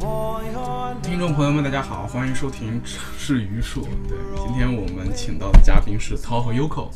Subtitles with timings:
[0.00, 3.82] All your 听众朋友们，大家好，欢迎收听《城市榆树》。
[4.08, 6.88] 对，今天我们请到的嘉宾是涛和 Yoko。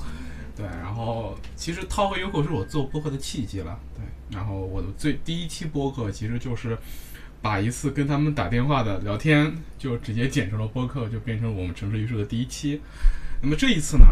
[0.57, 3.79] 对，然后其实涛和 Yoko 是我做播客的契机了。
[3.95, 4.03] 对，
[4.35, 6.79] 然后我的最第一期播客其实就是
[7.43, 12.81] 把一次跟他们打电话的聊天，就直接剪成了播客，就变成我们《城市榆树》的第一期。
[13.45, 14.07] 那么这一次呢，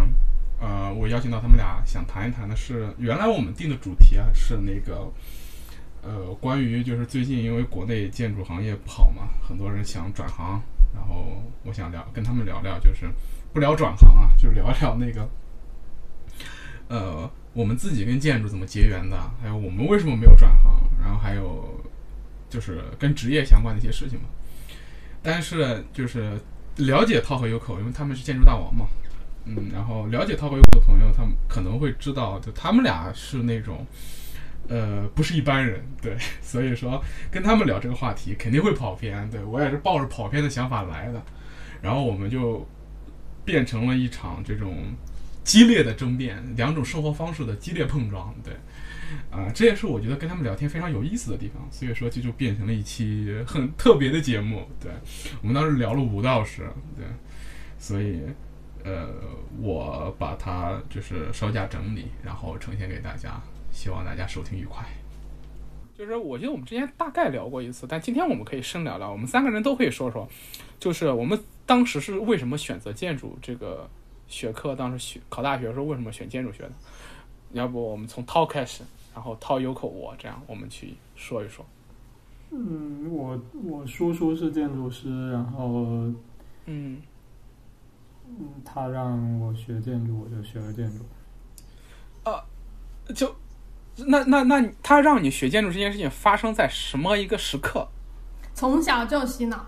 [0.61, 5.11] 呃，我邀请到他们俩，想谈一谈的是，原来我们定的主题啊是那个。
[6.05, 10.61] 呃，关于就是最近因为国内建筑行业不好嘛，很多人想转行，
[10.93, 13.09] 然后我想聊跟他们聊聊，就是
[13.53, 15.31] 不聊转行啊，就是聊聊那个，
[16.89, 21.81] 呃，我们自己跟建筑怎么结缘的，还有我们为什么没有转行，然后还有
[22.51, 24.25] 就是跟职业相关的一些事情嘛。
[25.23, 26.37] 但是就是
[26.79, 28.87] 了解套和有口因为他们是建筑大王嘛，
[29.45, 33.87] 嗯，然后了解涛和 Yoko 的朋友，他们可能会知道，就他们俩是那种。
[34.69, 41.21] 呃，不是一般人，对， 所以说跟他们聊这个话题肯定会跑偏，对我也是抱着跑偏的想法来的，
[41.83, 42.65] 然后我们就
[43.45, 44.95] 变成了一场这种
[45.43, 48.55] 激烈的争辩，两种生活方式的激烈碰撞，对，
[49.37, 54.93] 啊、这也是我觉得跟他们聊天非常有意思的地方，所以说这就变成了一期很特别的节目，对。
[55.43, 56.63] 我们当时聊了五个小时，
[56.97, 57.05] 对，
[57.81, 58.21] 所以
[58.85, 59.09] 呃，
[59.61, 63.41] 我把它就是稍加整理，然后呈现给大家。
[63.71, 64.85] 希望大家收听愉快。
[65.97, 70.29] 就是我觉得我们之前大概聊过一次，但今天我们可以深聊聊，我们三个人都可以说说，
[70.79, 73.89] 就是我们当时是为什么选择建筑这个
[74.27, 76.73] 学科，当时学考大学的时候为什么选建筑学的？
[77.53, 78.83] 要不我们从涛开始，
[79.15, 81.65] 然后涛、有口我这样，我们去说一说。
[82.51, 86.11] 嗯，我我叔叔是建筑师，然后
[86.67, 87.01] 嗯，
[88.39, 91.05] 嗯，他让我学建筑，我就学了建筑。
[92.25, 92.43] 呃
[93.15, 93.35] 就
[93.97, 97.87] 那那那他让你学建筑这件事情发生在什么一个时刻？
[98.55, 99.67] 从小就洗脑，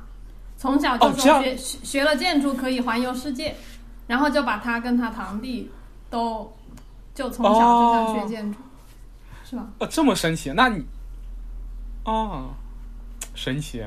[0.57, 3.55] 从小就说学、学学了建筑可以环游世界，
[4.07, 5.71] 然后就把他跟他堂弟
[6.09, 6.51] 都
[7.15, 8.59] 就从小就想学建筑，
[9.45, 9.67] 是吧？
[9.81, 10.53] 哦，这么神奇？
[10.53, 10.85] 那你，
[12.05, 12.55] 哦，
[13.35, 13.85] 神奇。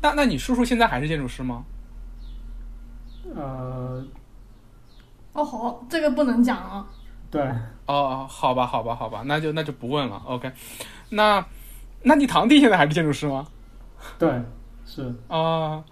[0.00, 1.64] 那那你叔叔现在还是建筑师吗？
[3.34, 4.04] 呃，
[5.32, 6.86] 哦吼，这个不能讲啊。
[7.30, 7.42] 对，
[7.86, 10.22] 哦，好吧，好吧，好吧，那就那就不问了。
[10.26, 10.50] OK，
[11.10, 11.44] 那
[12.02, 13.46] 那你堂弟现在还是建筑师吗？
[14.18, 14.42] 对，
[14.86, 15.84] 是，哦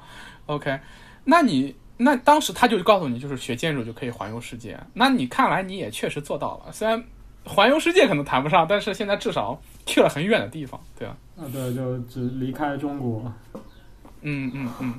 [0.46, 0.80] ，OK，
[1.24, 4.78] 那你那当时他就告诉你，就是学建筑就可以环游世界。
[4.94, 7.04] 那你看来你也确实做到了，虽然
[7.44, 11.16] 环游世界可能谈不上，但是现在至少去了很远的地方，对吧？
[11.36, 13.30] 啊，对，就只离开中国。
[14.22, 14.94] 嗯嗯嗯。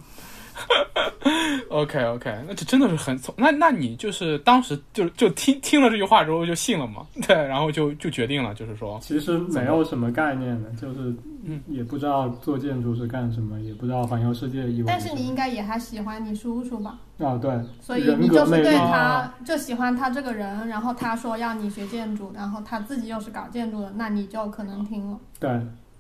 [1.70, 3.34] OK OK，那这真的是很聪。
[3.38, 7.06] 那那你就是当时就就听听了这句话之后就信了嘛？
[7.28, 11.14] 对，然后就就决定了，就是说，其实没有什么概念的，就是
[11.46, 14.66] 嗯也不知道做建筑是干什么，也不知道环游世界。
[14.86, 16.98] 但是你应该也还喜欢你叔叔吧？
[17.20, 17.52] 啊，对，
[17.82, 25.20] 所以你就是对他就喜欢他这个人，然后他说要你学建筑，然后他自己又是搞建筑的，那你就可能听了。
[25.40, 25.50] 对，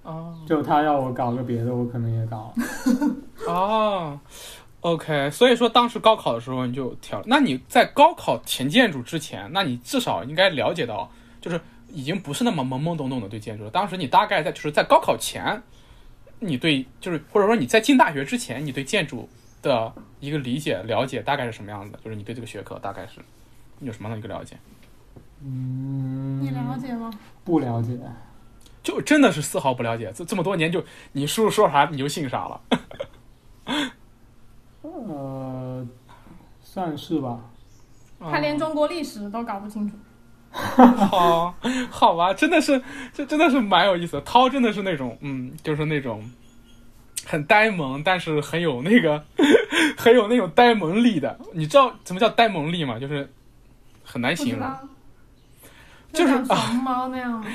[0.07, 2.53] 哦就他要我搞个别的，我可能也搞。
[3.45, 4.17] 哦
[4.79, 11.59] ，OK，所以说当时高考的时候你就挑，那你在高考填建筑之前，那你至少应该了解到，就是
[11.91, 13.69] 已经不是那么懵懵懂懂的对建筑了。
[13.69, 15.61] 当时你大概在就是在高考前，
[16.39, 19.27] 你对就是或者说你在进大学之前，你对建筑
[19.61, 21.99] 的一个理解了解大概是什么样子的？
[22.01, 23.19] 就是你对这个学科大概是
[23.79, 24.55] 你有什么样的一个了解？
[25.43, 27.11] 嗯，你了解吗？
[27.43, 27.99] 不了解。
[28.87, 30.81] 就真的是丝毫不了解，这这么多年就
[31.11, 32.61] 你叔叔说啥你就信啥了。
[34.81, 35.85] 呃，
[36.61, 37.37] 算是吧。
[38.21, 39.97] 他连中国历史都搞不清楚。
[40.55, 41.53] 好，
[41.89, 42.81] 好吧，真的是，
[43.13, 44.21] 这真的是蛮有意思的。
[44.21, 46.23] 涛真的是那种，嗯，就是那种
[47.25, 49.21] 很呆萌，但是很有那个
[49.97, 51.37] 很有那种呆萌力的。
[51.51, 52.97] 你知道什么叫呆萌力吗？
[52.97, 53.29] 就是
[54.05, 54.65] 很难形容。
[56.13, 57.45] 就是像熊猫那样吗？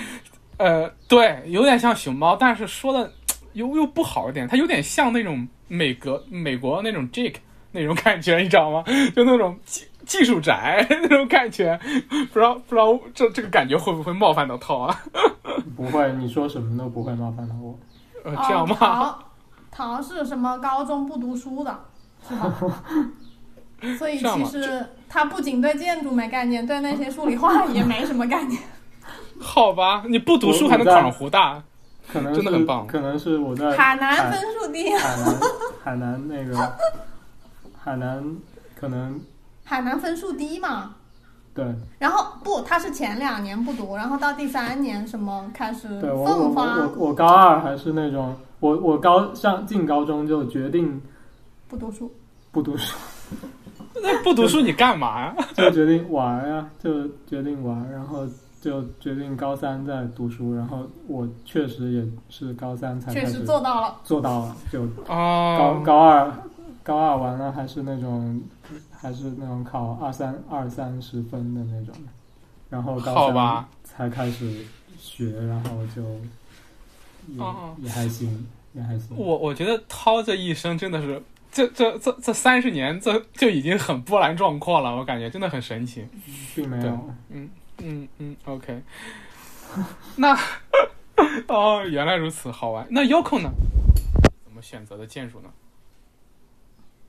[0.63, 3.13] 呃，对，有点像熊猫，但是说的
[3.55, 7.37] 又又不好一点，它有点像那种美格美国那种 Jake
[7.73, 8.85] 那种感觉， 你知道吗？
[9.17, 11.79] 就那种技技术宅 那种感觉，
[12.33, 14.97] 不知道不知道这这个感觉会不会冒犯到涛啊？
[15.77, 17.77] 不会，你说什么都不会冒犯到我。
[18.25, 18.77] 呃，这样吗？
[18.79, 21.77] 陶陶是什么高中不读书的，
[22.29, 22.55] 是吧？
[23.99, 28.61] 所以其实他不仅对建筑没概念，对那些数理化也没什么概念。
[29.43, 31.63] 好吧，你不读书还能考上湖大，
[32.11, 35.41] 可能真的很棒可能是我在海南分数低，海南
[35.85, 36.73] 海南那个
[37.79, 38.25] 海南
[38.75, 39.21] 可能
[39.65, 40.95] 海南分数低嘛。
[41.55, 41.67] 对
[41.99, 50.99] 然后不，他是前两年不读，然后到第三年什么开始奋发我我高二还是那种我我高上进高中就决定
[51.69, 52.11] 不读书。
[52.51, 52.95] 不读书，
[54.03, 55.35] 那不读书你干嘛呀？
[55.57, 58.27] 就决定玩呀，就决定玩，然后
[58.63, 63.97] 就决定高三再读书，然后我确实也是高三才确实开始做到了。
[64.05, 66.33] 做到了，就高哦，高二
[66.85, 68.41] 高二完了还是那种
[68.93, 71.93] 还是那种考二三二三十分的那种，
[72.71, 74.65] 然后高三好吧，才开始
[74.97, 76.03] 学，然后就
[77.27, 79.17] 也、哦也还行，也还行。
[79.17, 81.21] 我我觉得涛这一生真的是，
[81.51, 86.07] 这这这这三十年，这就已经很波澜壮阔了，我感觉真的很神奇。
[86.55, 87.51] 并没有，嗯
[87.83, 88.83] 嗯嗯，OK，
[90.17, 90.39] 那
[91.49, 92.87] 哦，原来如此，好玩。
[92.91, 93.51] 那 Yoko 呢？
[94.45, 95.49] 怎么选择的建筑呢？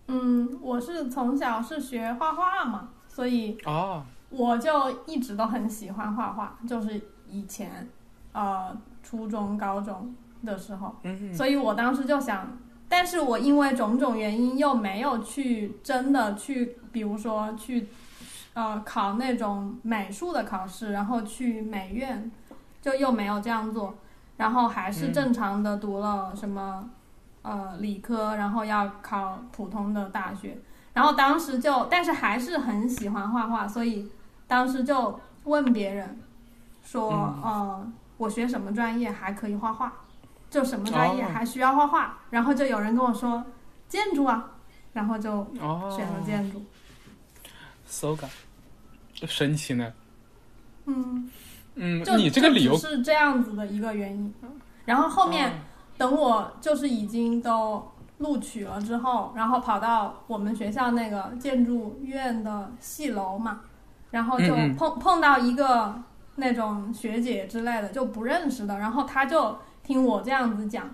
[0.08, 7.00] 嗯，我是从小是学画画嘛，所以哦，我就一直都很喜欢画画，就是
[7.30, 7.88] 以前
[8.32, 12.58] 呃初中、高中的时候，嗯所以我当时就想，
[12.90, 17.88] 但是我因为种种原因又没有去真的去，比如说去
[18.54, 22.32] 呃考那种美术的考试，然后去美院，
[22.82, 23.96] 就又没有这样做，
[24.38, 25.14] 然后还是嗯。
[25.14, 26.90] 正常的读了什么、
[27.42, 30.58] 呃理科，然后要考普通的大学，
[30.94, 34.12] 然后当时就，但是还是很喜欢画画，所以
[34.48, 36.20] 当时就问别人
[36.84, 37.42] 说，嗯。
[37.44, 39.92] 呃，我学什么专业还可以画画，
[40.50, 41.28] 就什么专业哦。
[41.34, 43.44] 还需要画画，然后就有人跟我说
[43.90, 44.52] 建筑啊，
[44.94, 46.62] 然后就哦，选了建筑。
[48.16, 48.30] 感，
[49.28, 49.94] 神奇呢。
[50.86, 51.30] 嗯，
[51.76, 54.34] 嗯，就你这个理由是这样子的一个原因。
[54.86, 55.54] 然后后面、哦
[55.96, 63.62] 等我就是已经都录取了之后，然后跑到我们学校那个建筑院的戏楼嘛，
[64.10, 65.94] 然后就碰、碰到一个
[66.38, 70.90] 那种学姐之类的，就不认识的，然后他就听我这样子讲。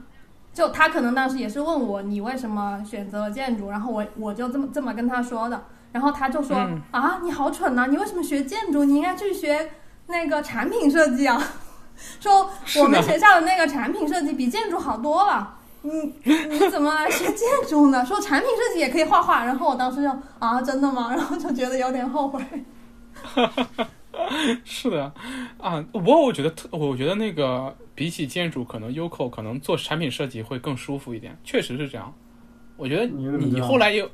[0.54, 8.84] 就他可能当时也是问我你为什么选择了建筑，然后我我就这么这么跟他说的，然后他就说、嗯啊你好蠢呐、你为什么学建筑？
[8.84, 9.72] 你应该去学
[10.08, 11.42] 那个产品设计啊。
[12.22, 18.06] 说我们学校的那个产品设计比建筑好多了，你你怎么来学建筑呢？
[18.06, 20.10] 说产品设计也可以画画，然后我当时就
[20.40, 21.10] 啊真的吗？
[21.16, 22.42] 然后就觉得有点后悔。
[24.64, 25.12] 是的
[25.60, 32.14] 啊，我我觉得特，我觉得那个比起建筑，可能 Yoko 可能做产品设计会更舒服一点，确实是这样。
[32.78, 34.10] 我觉得你你后来有，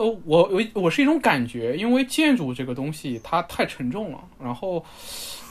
[0.00, 4.82] 呃，我我我是一种感觉，因为建筑这个东西它太沉重了，然后，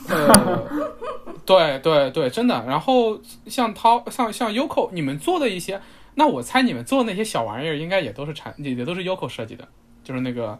[0.08, 0.68] 呃，
[1.46, 2.64] 对对对，真的。
[2.66, 3.16] 然后
[3.46, 5.80] 像涛像像 Yoko 你们做的一些，
[6.16, 9.68] 那我猜你们做的那些小玩意儿，应该也都是产也也都是 Yoko 设计的，
[10.02, 10.58] 就是那个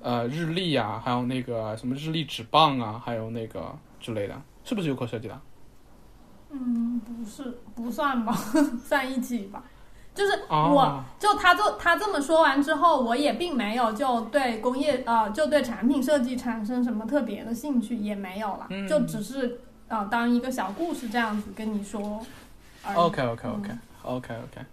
[0.00, 5.40] 呃日历啊，还有那个什么日历纸棒啊，还有那个之类的，是不是 Yoko 设计的？
[6.52, 8.32] 嗯，不是，不算吧，
[8.86, 9.64] 算一起吧。
[10.14, 22.24] 就是哦我，就他做他这么说完之后，我也并没有就对工业呃，就对产品设计产生什么特别的兴趣，也没有了，嗯就只是呃当一个小故事这样子跟你说。
[22.94, 24.66] OK OK OK 嗯 OK OK，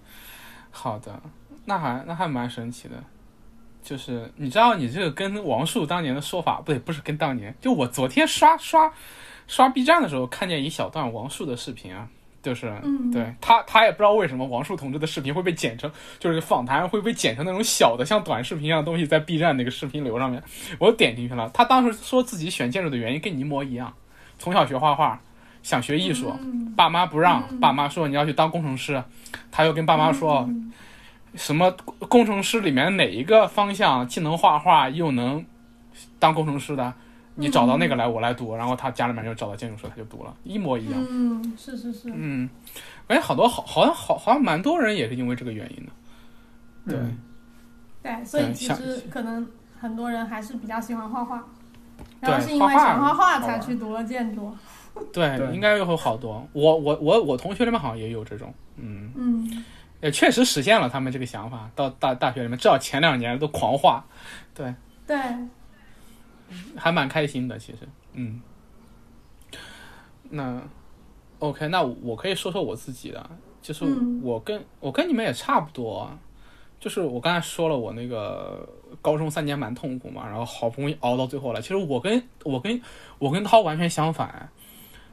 [0.69, 1.19] 好的，
[1.65, 2.95] 那还那还蛮神奇的。
[3.81, 8.93] 就是你知道，你这个跟王树当年的说法不对，不是跟当年，就我昨天刷刷
[9.47, 12.07] 刷 B 站的时候，看见一小段王树的视频啊，
[12.41, 13.11] 就是、嗯。
[13.11, 20.41] 对他他也不知道为什么王树同志的视频会被剪成，就是访谈会被剪成那种小的像短视频一样的东西，在 B 站那个视频流上面，
[20.79, 21.49] 我点进去了。
[21.53, 23.93] 他当时说自己选建筑的原因跟你一模一样，
[24.39, 25.19] 从小学画画，
[25.63, 26.73] 想学艺术，嗯。
[26.75, 27.59] 爸妈不让，嗯。
[27.59, 29.03] 爸妈说你要去当工程师，
[29.51, 30.71] 他又跟爸妈说、嗯。
[31.35, 31.71] 什么
[32.09, 35.45] 工程师里面哪一个方向既能画画又能
[36.19, 36.93] 当工程师的，
[37.35, 41.05] 你找到那个来我来读，然后他家里面就找到建筑师，他就读了，一模一样。
[41.09, 42.49] 嗯，是是是，嗯，
[43.07, 45.91] 感觉好多好好像好好像蛮多人也是因为这个原因的。
[46.87, 47.17] 对嗯
[48.03, 49.47] 对，所以其实可能
[49.79, 51.43] 很多人还是比较喜欢画画，
[52.19, 54.51] 然后是因为画画喜欢画画才去读了建筑。
[55.13, 56.45] 对，对应该有好多。
[56.51, 59.63] 我我我我同学里面好像也有这种，嗯，嗯，
[60.01, 61.69] 也确实实现了他们这个想法。
[61.75, 64.03] 到大大学里面，至少前两年都狂画。
[64.53, 64.73] 对
[65.07, 65.17] 对，
[66.75, 68.41] 还蛮开心的，其实，嗯。
[70.33, 70.61] 那
[71.39, 73.29] OK，那我可以说说我自己的，
[73.61, 76.17] 就是嗯我跟、我跟你们也差不多啊，
[76.79, 78.65] 就是我刚才说了，我那个
[79.01, 81.61] 高中三年蛮痛苦嘛，然后好不容易熬到最后了。
[81.61, 82.81] 其实我跟我跟
[83.19, 84.49] 我跟涛完全相反，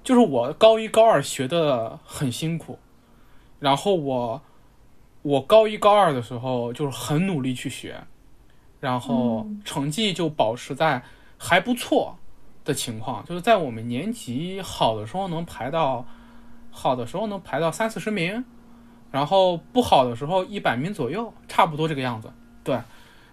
[0.05, 2.79] 就是我高一高二学的很辛苦，
[3.59, 4.41] 然后我
[5.23, 8.01] 我高一高二的时候就是很努力去学，
[8.79, 11.03] 然后嗯成绩就保持在
[11.39, 12.19] 还不错
[12.65, 16.05] 的情况，就是在我们年级好的时候能排到
[16.71, 18.45] 好的时候能排到三四十名，
[19.11, 22.31] 然后不好的时候一百名左右，差不多这个样子。
[22.63, 22.79] 对，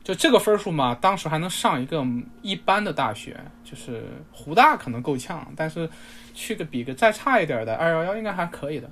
[0.04, 2.06] 就这个分数嘛，当时还能上一个
[2.42, 5.90] 一般的大学，就是湖大可能够呛，但是
[6.34, 8.90] 去个比个再差一点的二幺幺应该还可以的。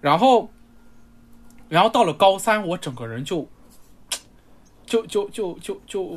[0.00, 0.48] 然后，
[1.68, 3.46] 然后到了高三，我整个人就
[4.86, 6.16] 就就就就就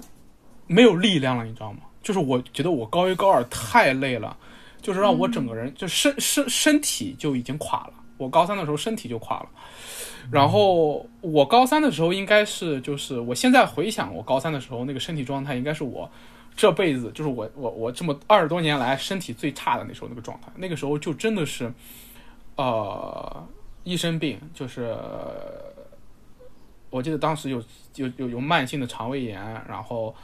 [0.68, 1.80] 没有力量了，你知道吗？
[2.02, 4.36] 就是我觉得我高一高二太累了，
[4.82, 7.94] 就是让我整个人就身身身体就已经垮了。
[8.18, 9.50] 我高三的时候身体就垮了，
[10.32, 16.10] 然后我高三的时候应该是就是我现在回想我高三的时候那个身体状态，应该是我
[16.56, 20.48] 这辈子就是我我我这么二十多年来身体最差的那时候那个状态。
[20.56, 21.72] 那个时候就真的是，
[22.56, 23.48] 呃，
[23.84, 24.96] 一生病就是。
[26.92, 27.64] 我记得当时有
[27.98, 29.40] 有有有慢性的肠胃炎，
[29.70, 30.16] 然后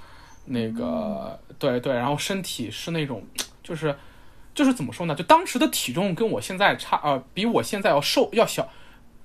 [0.45, 3.23] 那个、对对，然后身体是那种
[3.63, 3.95] 就是
[4.53, 5.15] 就是怎么说呢？
[5.15, 8.69] 就当时的体重跟我现在差呃，比我现在要瘦要小，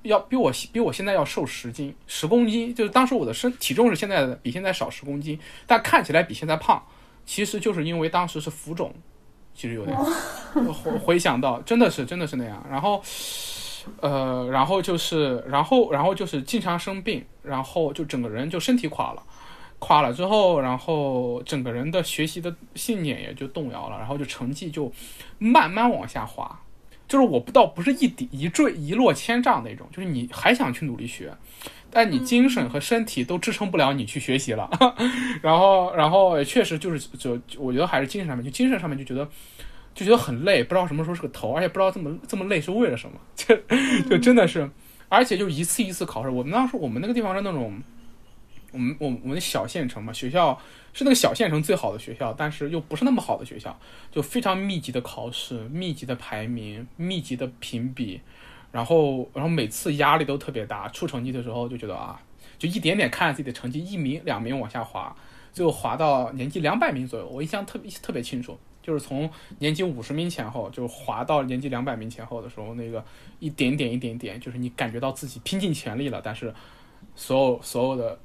[0.03, 2.75] 要比我比我现在要瘦十斤十公斤。
[2.75, 6.83] 就是当时我的身体重是现在的比现在少十公斤，但看起来比现在胖，
[7.27, 8.95] 其实就是因为当时是浮肿，
[9.55, 12.67] 其实有点回回想到真的是真的是那样。
[12.71, 13.03] 然后
[14.01, 19.23] 呃，然后就是然后然后就是经常生病，然后就整个人就身体垮了。
[19.81, 24.93] 垮了之后，然后整个人的学习的信念也就动摇了，然后就成绩就
[25.39, 26.61] 慢慢往下滑。
[27.09, 31.33] 就是我不倒不是一底一坠一落千丈那种，就是你还想去努力学，
[31.91, 34.71] 但你精神和身体都支撑不了你去学习了。
[35.43, 39.29] 然后，然后也确实就是就我觉得还是精神上面，就精神上面就觉得
[39.93, 43.57] 就觉得很累，不知道什么时候是个头，而且不知道这么这么累是为了什么， 就
[44.09, 44.71] 就真的是，
[45.09, 46.29] 而且就一次一次考试。
[46.29, 47.83] 我们当时我们那个地方是那种。
[48.73, 50.61] 我们我们我们小县城嘛，学校
[50.93, 53.79] 是那个小县城最好的学校，但是又不是那么好的学校，
[54.11, 58.21] 就非常密集的考试、密集的排名、密集的评比，
[58.73, 62.21] 然后然后每次压力都特别大，出成绩的时候就觉得啊，
[62.59, 65.15] 就一点点看自己的成绩一名两名往下滑，
[65.53, 73.05] 最后滑到年级两百名左右，我印象特别特别清楚，就是从年级五十名前后就滑到年级两百名前后的时候，那个
[73.39, 76.55] 一点点一点点，就是你感觉到自己拼尽全力了，但是
[77.15, 78.19] 所有所有的。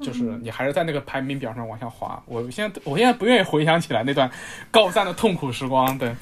[0.00, 2.22] 就是你还是在那个排名表上往下滑。
[2.26, 4.30] 我现在我现在不愿意回想起来那段
[4.70, 5.98] 高三的痛苦时光。
[5.98, 6.14] 对，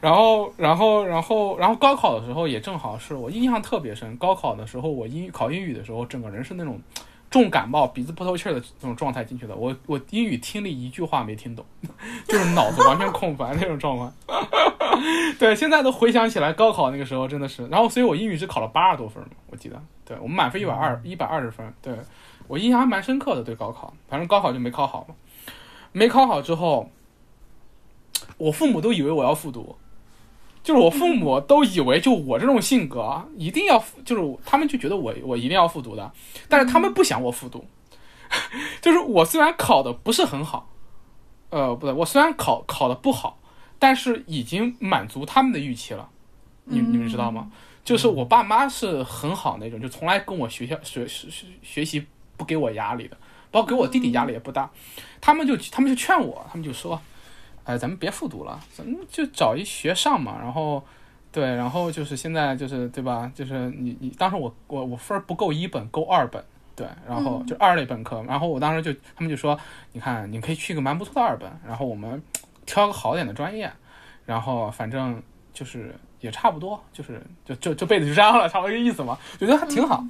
[0.00, 4.16] 然后然后然后然后高考的时候也正好是我印象特别深。
[4.16, 6.80] 高考的时候我英语考英语的时候，整个人是那种
[7.30, 9.54] 重感冒、鼻子不透气的那种状态进去的。
[9.56, 11.64] 我我英语听力一句话没听懂，
[12.26, 14.12] 就是脑子完全空白那种状况。
[15.38, 17.66] 对，现在都回想起来，高考那个时候真的是。
[17.68, 19.80] 然后，所以我英语只考了八十多分嘛，我记得。
[20.04, 21.72] 对我们满分一百二一百二十分。
[21.80, 21.94] 对。
[22.48, 25.14] 我印象还蛮深刻的，对高考，反正高考就没考好嘛。
[25.92, 26.90] 没考好之后，
[28.36, 29.76] 我父母都以为我要复读，
[30.62, 36.12] 就是我父母都以为就我这种性格一定要，就是他们就觉得我我一定要复读的，
[36.48, 37.64] 但是他们不想我复读，
[38.82, 40.68] 就是我虽然考的不是很好，
[41.50, 43.38] 呃，不对，我虽然考考的不好，
[43.78, 46.08] 但是已经满足他们的预期了。
[46.64, 47.50] 你你们知道吗？
[47.82, 52.06] 就是我爸妈是很好那种，就从来跟我学校学学学习。
[52.38, 53.16] 不给我压力的，
[53.50, 54.70] 包括给我弟弟压力也不大，
[55.20, 56.98] 他们就他们就劝我，他们就说，
[57.64, 60.38] 哎，咱们别复读了，咱们就找一学上嘛。
[60.40, 60.82] 然后，
[61.30, 63.30] 对，然后就是现在就是对吧？
[63.34, 66.42] 就是你你当时我我我分不够一本，够二本，
[66.74, 68.22] 对，然后就二类本科。
[68.26, 69.58] 然后我当时就他们就说，
[69.92, 72.22] 你看你可以去个蛮不错的二本，然后我们
[72.64, 73.70] 挑个好点的专业，
[74.24, 80.02] 然后反正就是也差不多，就是就就这辈子就这样了，差不多这个意思嘛，觉得还挺好。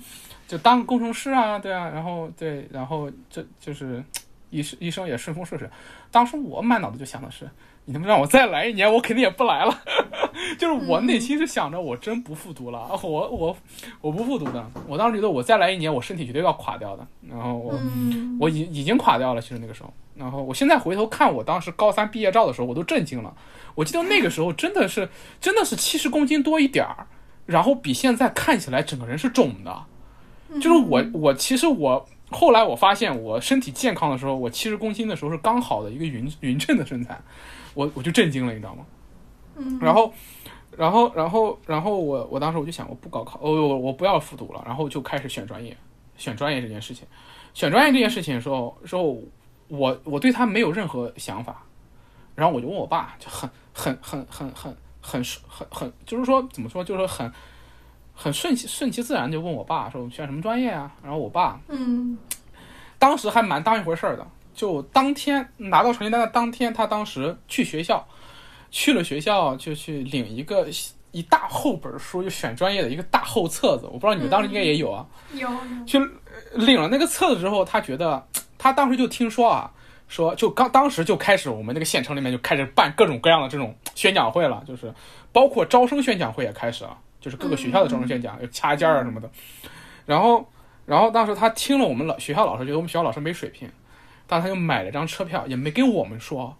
[0.49, 4.03] 就当个工程师啊，对啊，然后对，然后这就是
[4.51, 5.69] 一生一生也顺风顺水。
[6.11, 7.49] 当时我满脑子就想的是，
[7.85, 9.79] 你他妈让我再来一年，我肯定也不来了。
[10.59, 13.57] 就是我内心是想着，我真不复读了，我我
[14.01, 14.71] 我不复读的。
[14.87, 17.07] 我当时觉得我再来一年，我身体绝对要垮掉的。
[17.29, 19.93] 然后我、嗯我已已经垮掉了，其实那个时候。
[20.15, 23.35] 然后我现在回头看我当时高三毕业照的时候，我都震惊了。
[23.75, 25.09] 我记得那个时候真的是
[25.41, 27.07] 真的是七十公斤多一点儿，
[27.47, 29.85] 然后比现在看起来整个人是肿的。
[30.55, 37.21] 就是我，我其实我后来我发现我身体健康的时候，我七十公斤的时候是刚好的一个匀匀称的身材，
[37.75, 38.85] 我我就震惊了，你知道吗？
[39.57, 40.13] 嗯，然后，
[40.77, 45.77] 然后，然后，然后我我当时我就想，我不高考，我我我不要复读了，然后就开始选专业，
[46.17, 47.07] 选专业这件事情，
[47.55, 49.21] 选专业这件事情的时候，时候
[49.69, 51.65] 我我对他没有任何想法，
[52.35, 57.31] 然后我就问我爸，就很很很很很很很很，就是说怎么说，就是说很
[58.21, 62.19] 很顺其顺其自然就问我爸说我们选什么专业啊，然后我爸嗯。
[62.99, 68.05] 当时还蛮当一回事儿的，就当天拿到成绩单的当天，他当时去学校，
[68.73, 70.67] 去了学校就去领一个
[71.13, 75.07] 一大厚本书，就选专业的一个大厚册子，我不知道你们当时应该也有啊。
[75.33, 75.59] 有有。
[75.87, 76.09] 去呃
[76.55, 78.27] 领了那个册子之后，他觉得
[78.59, 79.71] 他当时就听说啊，
[80.09, 84.93] 说就刚当时就开始我们那个县城里面就开始办各种各样的这种宣讲会了，就是
[85.31, 89.31] 包括招生宣讲会也开始了，就是各个学校的招生宣讲，有掐尖儿啊什么的。
[90.07, 90.49] 然后，
[90.87, 93.71] 然后当时他听了我们老学校老师觉得我们学校老师没水平，
[94.27, 96.57] 但他就买了张车票，也没跟我们说，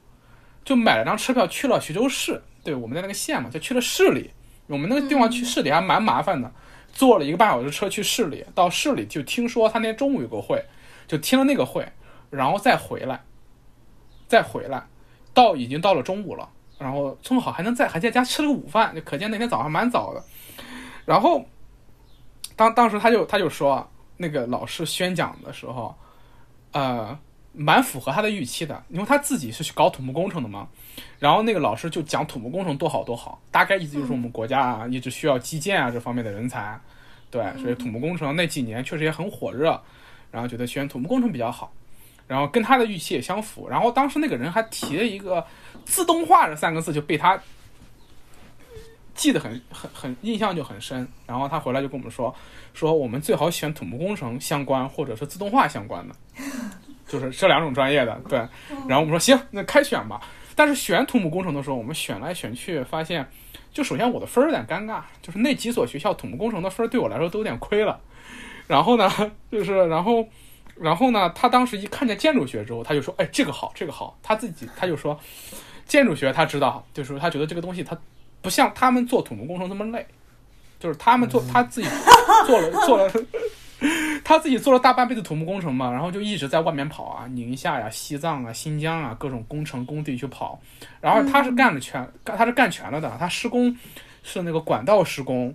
[0.65, 4.31] 就买了张车票去了徐州市，对，我们在那个县嘛，就去了市里。
[4.67, 6.53] 我们那个地方去市里还蛮麻烦的，
[6.93, 10.63] 坐了一个半小时车去市里，到市里就听说他那天中午有个会，
[11.07, 11.91] 就听了那个会，
[12.29, 13.19] 然后再回来，
[14.27, 14.87] 再回来，
[15.33, 16.47] 到已经到了中午了，
[16.79, 20.23] 然后正好还能在还在家吃了个午饭，就可见那天早上蛮早的。
[21.09, 21.43] 然后
[22.55, 25.97] 当当时他就他就说，那个老师宣讲的时候，
[26.73, 27.19] 呃，
[27.55, 30.69] 蛮符合他的预期的，因为他自己是搞土木工程的嘛。
[31.19, 36.79] 然后那个老师就讲土木工程多好多好，大概意思就是我们国家啊一直需要基建啊这方面的人才，
[37.31, 39.81] 对，所以土木工程那几年确实也很火热，
[40.31, 41.73] 然后觉得选土木工程比较好，
[42.27, 43.67] 然后跟他的预期也相符。
[43.67, 45.43] 然后当时那个人还提了一个
[45.87, 47.41] 自动化这三个字，就被他
[49.19, 51.07] 记得很很很印象就很深。
[51.27, 52.35] 然后他回来就跟我们说，
[52.73, 56.15] 说我们最好选土木工程相关或者是自动化相关的，
[57.07, 58.19] 就是这两种专业的。
[58.29, 58.39] 对，
[58.89, 60.21] 然后我们说行，那开选吧。
[60.55, 63.29] 但是选土木工程的时候，我们选来选去，发现
[63.73, 68.01] 就首先我的分儿有点尴尬，就是那几所学校土木工程的分儿对我来说都有点亏了。
[68.67, 69.11] 然后呢，
[69.51, 70.27] 就是然后
[70.77, 75.19] 然后呢，他当时一看见建筑学之后，他就说：“哎，这个好，这个好。”他自己他就说，
[75.87, 77.97] 建筑学他知道，就是他觉得这个东西他
[78.49, 80.07] 不像他们做土木工程这么累，
[80.81, 81.89] 就是他们做他自己
[82.47, 83.13] 做了做了。
[84.25, 90.59] 他自己做了大半辈子土木工程嘛，然后就一直在外面跑啊，宁夏呀、西藏啊、新疆啊各种工程工地去跑，
[91.03, 93.15] 然后他是干了全，他是干全了的。
[93.19, 93.77] 他施工
[94.23, 95.55] 是那个管道施工，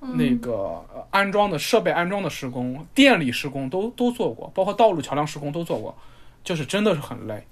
[0.00, 0.52] 那个
[0.92, 5.96] 呃安装的设备安装的施工、电力施工都都做过，包括道路桥梁施工都做过，
[6.42, 7.46] 就是真的是很累。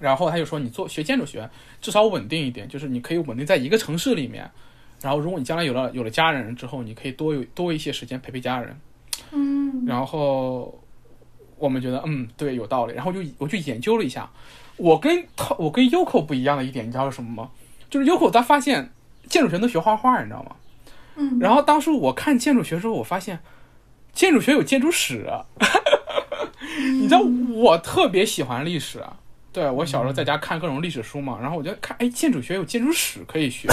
[0.00, 1.48] 然后他就说，你做学建筑学
[1.80, 4.50] 至少稳定一点，就是你可以稳定在一个城市里面。
[5.00, 8.76] 然后如果你将来有了有了家人之后，你可以多有多一些时间陪陪家人。
[9.32, 10.82] 嗯然后
[11.56, 12.94] 我们觉得，嗯，对，有道理。
[12.94, 14.28] 然后就我去研究了一下，
[14.76, 17.50] 我跟他，我跟 Yoko 不一样的一点，你知道是什么吗？
[17.88, 18.90] 就是 Yoko 他发现
[19.28, 20.56] 建筑学能学画画，你知道吗？
[21.16, 23.40] 嗯，然后当时我看建筑学的时候，我发现
[24.12, 25.44] 建筑学有建筑史，啊
[27.00, 27.20] 你知道
[27.54, 29.18] 我特别喜欢历史，啊
[29.52, 33.68] 对我小时候在家看各种历史书嘛，然后我就看，哎，建筑学有建筑史可以学，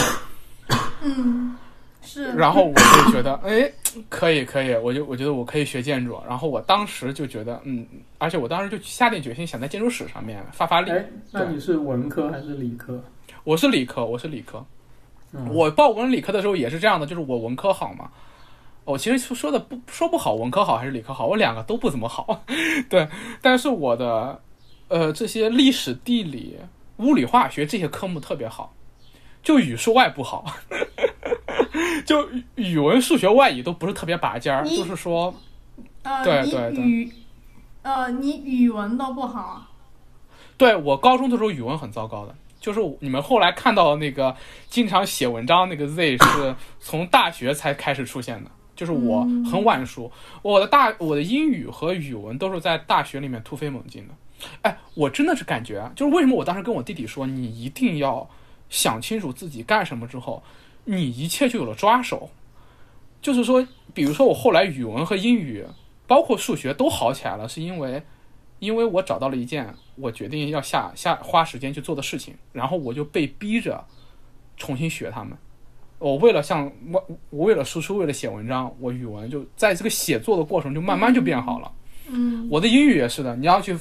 [1.04, 1.56] 嗯
[2.02, 3.70] 是，然后我就觉得，哎，
[4.08, 6.18] 可以可以，我就我觉得我可以学建筑。
[6.28, 7.86] 然后我当时就觉得，嗯，
[8.18, 10.90] 而且我当时就下定决心想在建筑史上面发发力。
[10.90, 13.04] 哎，那你是文科还是理科？
[13.44, 14.66] 我是理科，我是理科。
[15.34, 18.10] 嗯我报文理科的时候也是这样的，就是我文科好嘛。
[18.86, 22.42] 我其实说的不说不好，文科好还是理科好，我两个都不怎么好。
[22.90, 23.06] 对，
[23.42, 24.42] 但是我的
[24.88, 26.58] 呃这些历史、地理、
[26.98, 28.74] 物理、化学这些科目特别好，
[29.44, 30.46] 就语数外不好。
[32.06, 35.34] 就语语文、数学、外语都不是特别拔尖儿，就是说，
[36.04, 36.84] 呃，你对对对
[38.20, 39.70] 你语文都不好啊，
[40.58, 44.36] 对我高中的时候语文很糟糕的，就是你们后来看到的那个
[44.70, 54.14] 经常写文章那个 Z 是从大学才开始出现的，就是我很晚熟，我的大我的英语和语文都是在大学里面突飞猛进的。
[54.62, 58.30] 哎，我真的是感觉啊，就是为什么我当时跟我弟弟说，你一定要
[58.70, 60.44] 想清楚自己干什么之后，
[60.86, 62.30] 你一切就有了抓手。
[63.20, 65.66] 就是说，比如说我后来语文和英语，
[66.06, 68.04] 包括数学都好起来了，是因为
[68.60, 73.84] 因为我找到了一件我决定要下下花时间去做的事情，然后我就被逼着
[74.56, 75.36] 重新学它们。
[76.00, 81.72] 我为了像我我为了输出，为了写文章，我语文就在这个写作的过程就慢慢就变好了。
[82.10, 83.78] 嗯我的英语也是的，你要去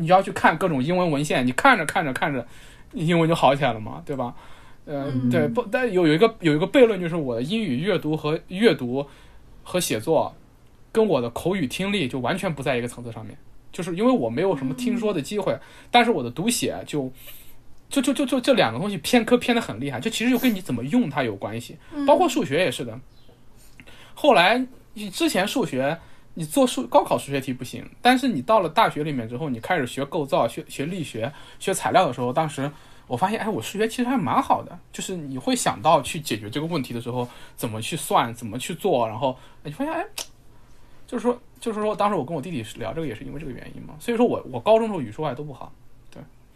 [0.00, 2.46] 你要去看各种英文文献，你看着看着看着，
[2.92, 4.34] 你英文就好起来了嘛，对吧？
[4.86, 9.06] 呃，嗯对，不，但有有一个有一个悖论，就是我的英语阅读和阅读
[9.62, 10.34] 和写作
[10.90, 13.36] 跟我的口语听力就完全不在一个层次上面，
[13.70, 15.56] 就是因为我没有什么听说的机会，
[15.90, 17.12] 但是我的读写就。
[17.90, 22.96] 就就就就这两个东西偏科偏的很厉害，就其实就跟你怎么用它有关系，包括数学也是的。
[24.14, 25.98] 后来你之前数学
[26.34, 32.70] 你做数高考数学题不行，但是你到了大学里面之后，你开始学构造、学学力学、学材料的时候，当时
[33.06, 40.06] 我发现，哎，我数学其实还蛮好的，就是你会想到去解决这个问题的时候，怎么去算，怎么去做，然后你发现，哎，
[41.06, 43.94] 就是说，就是说，当时我跟我弟弟聊这个也是因为这个原因嘛。
[43.98, 45.72] 所以说我我高中时候语数外都不好。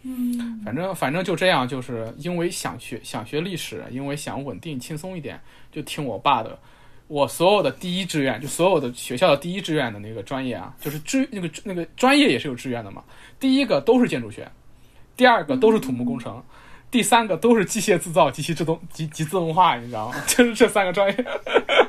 [0.07, 6.59] 嗯，反正反正就这样，就是因为想学想学历史，因为想稳定轻松一点，就听我爸的。
[7.07, 13.03] 我所有的第一志愿，就所有的学校的第一志愿的那个专业啊，就是志那个那个专业也是有志愿的嘛。
[13.39, 14.49] 第一个都是建筑学，
[15.15, 16.43] 第二个都是土木工程，
[16.89, 20.15] 第三个都是机械制造、及其自动、及及自动化，你知道吗？
[20.27, 21.25] 就是这三个专业。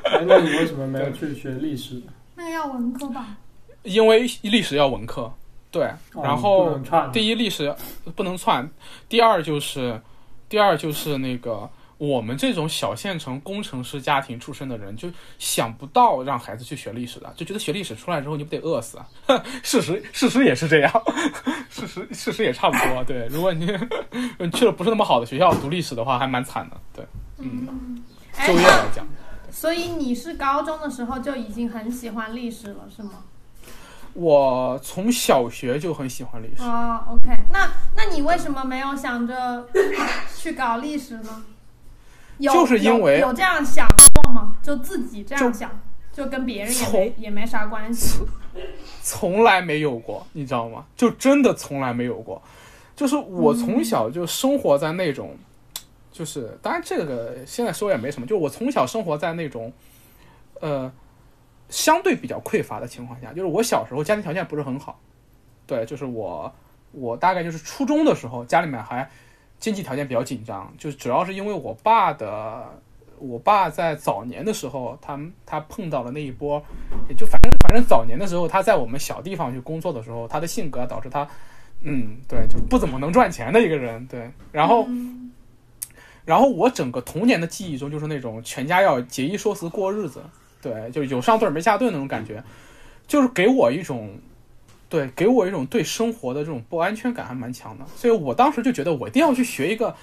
[0.03, 2.01] 哎，那你为什么没有去学历史？
[2.35, 3.37] 那要文科吧？
[3.83, 5.33] 因为历史要文科。
[5.69, 5.91] 对，
[6.23, 6.79] 然后
[7.11, 7.75] 第一历史
[8.15, 8.67] 不能窜，
[9.09, 9.99] 第二就是，
[10.47, 19.07] 第二就是那个我们这种小县城工程师家庭出身的人，就想不到让孩子去学历史的，就觉得学历史出来之后你不得饿死啊？
[19.63, 20.91] 事实事实也是这样，
[21.69, 23.03] 事实事实也差不多。
[23.03, 23.65] 对，如果你
[24.37, 26.77] 你去了不是那么好的学校读历史的话，还蛮惨的。
[26.93, 27.05] 对，
[27.39, 28.03] 嗯，
[28.35, 29.05] 哎就业来讲。
[29.49, 33.13] 所以你是高中的时候就已经很喜欢历史了，是吗？
[34.13, 39.67] 我从小学就很喜欢历史，哦，OK，那那你为什么没有想着
[40.35, 41.43] 去搞历史呢？
[42.37, 44.55] 有就是因为有有这样想过吗？
[44.61, 45.71] 就自己这样想，
[46.11, 48.19] 就跟别人也没也没啥关系。
[49.03, 50.85] 从来没有过，你知道吗？
[50.95, 52.41] 就真的从来没有过。
[52.95, 55.37] 就是我从小就生活在那种，
[56.11, 59.71] 就是当然这个现在说也没什么，就是我从小生活在那种，
[60.59, 60.91] 呃，
[61.69, 63.31] 相对比较匮乏的情况下。
[63.33, 64.99] 就是我小时候家庭条件不是很好，
[65.67, 66.51] 对，就是我
[66.91, 69.07] 我大概就是初中的时候，家里面还
[69.59, 72.65] 经济条件比较紧张，就是主要是因为我爸的。
[73.19, 76.63] 我爸在早年的时候，他他碰到了那一波，
[77.09, 81.27] 也就反正反正早年的时候，他在我们小地方去工作的时候，他的性格导致他，
[81.81, 84.29] 嗯，对，就不怎么能赚钱的一个人，对。
[84.51, 84.87] 然后，
[86.25, 90.21] 然后我整个童年的记忆中就是那种全家要节衣缩食过日子，
[90.61, 92.43] 对，就有上顿没下顿那种感觉，
[93.07, 94.15] 就是给我一种，
[94.89, 99.95] 对，给我一种对生活的这种不安全感还蛮强的，所以我当时就觉得我一定要去学一个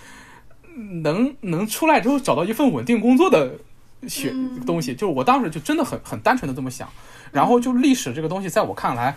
[1.03, 3.53] 能能出来之后找到一份稳定工作的
[4.09, 6.89] 学嗯东西，就是我当时就真的很很单纯的这么想，
[7.33, 9.17] 然后就历史这个东西在我看来。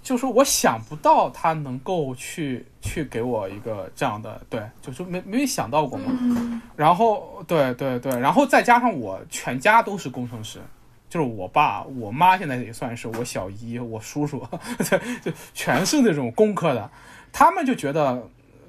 [0.00, 6.04] 就是我想不到他能够去去给我一个这样的，对，就是没没想到过嘛。
[6.18, 10.60] 嗯然后对对对，然后再加上我全家都是工程师，
[11.08, 14.46] 就是我爸、我妈现在也算是我小姨、我叔叔，
[14.78, 16.90] 对， 就全是那种工科的，
[17.32, 18.28] 他们就觉得，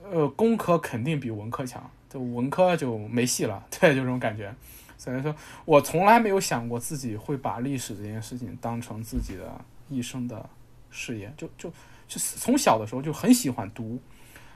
[0.10, 4.54] 呃，工科肯定比文科强，就文科就没戏了， 对，就这种感觉。
[4.98, 5.34] 所以说
[5.66, 9.50] 我从来没有想过自己会把历史这件事情当成自己的
[9.90, 10.50] 一生的
[10.90, 11.70] 事业，就就
[12.08, 14.00] 就从小的时候就很喜欢读。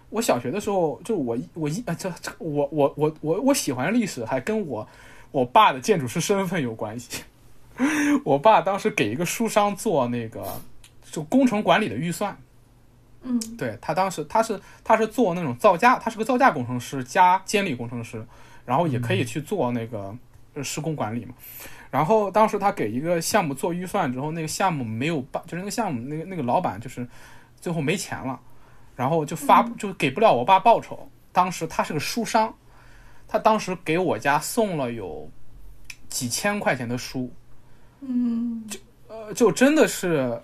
[0.10, 4.88] 我小学的时候，就我一我一啊，这这我我我我我喜欢历史，还跟我
[5.32, 7.24] 我爸的建筑师身份有关系。
[8.24, 10.62] 我爸当时给一个书商做那个
[11.04, 12.38] 就工程管理的预算，
[13.24, 18.26] 嗯对他当时他是他是做那种造价，他是个造价工程师加监理工程师，
[18.66, 20.16] 然后也可以去做那个
[20.54, 21.34] 呃施工管理嘛。
[21.90, 27.08] 然后当时他给一个项目做预算之后，那个项目没有办，就是那个项目那个那个老板就是
[27.62, 28.40] 最后没钱了，
[28.96, 31.08] 然后就发就给不了我爸报酬。
[31.32, 32.56] 当时他是个书商，
[33.28, 35.30] 他当时给我家送了有
[36.10, 37.32] 几千块钱的书，
[38.08, 38.66] 嗯。
[39.08, 40.42] 呃，就真的是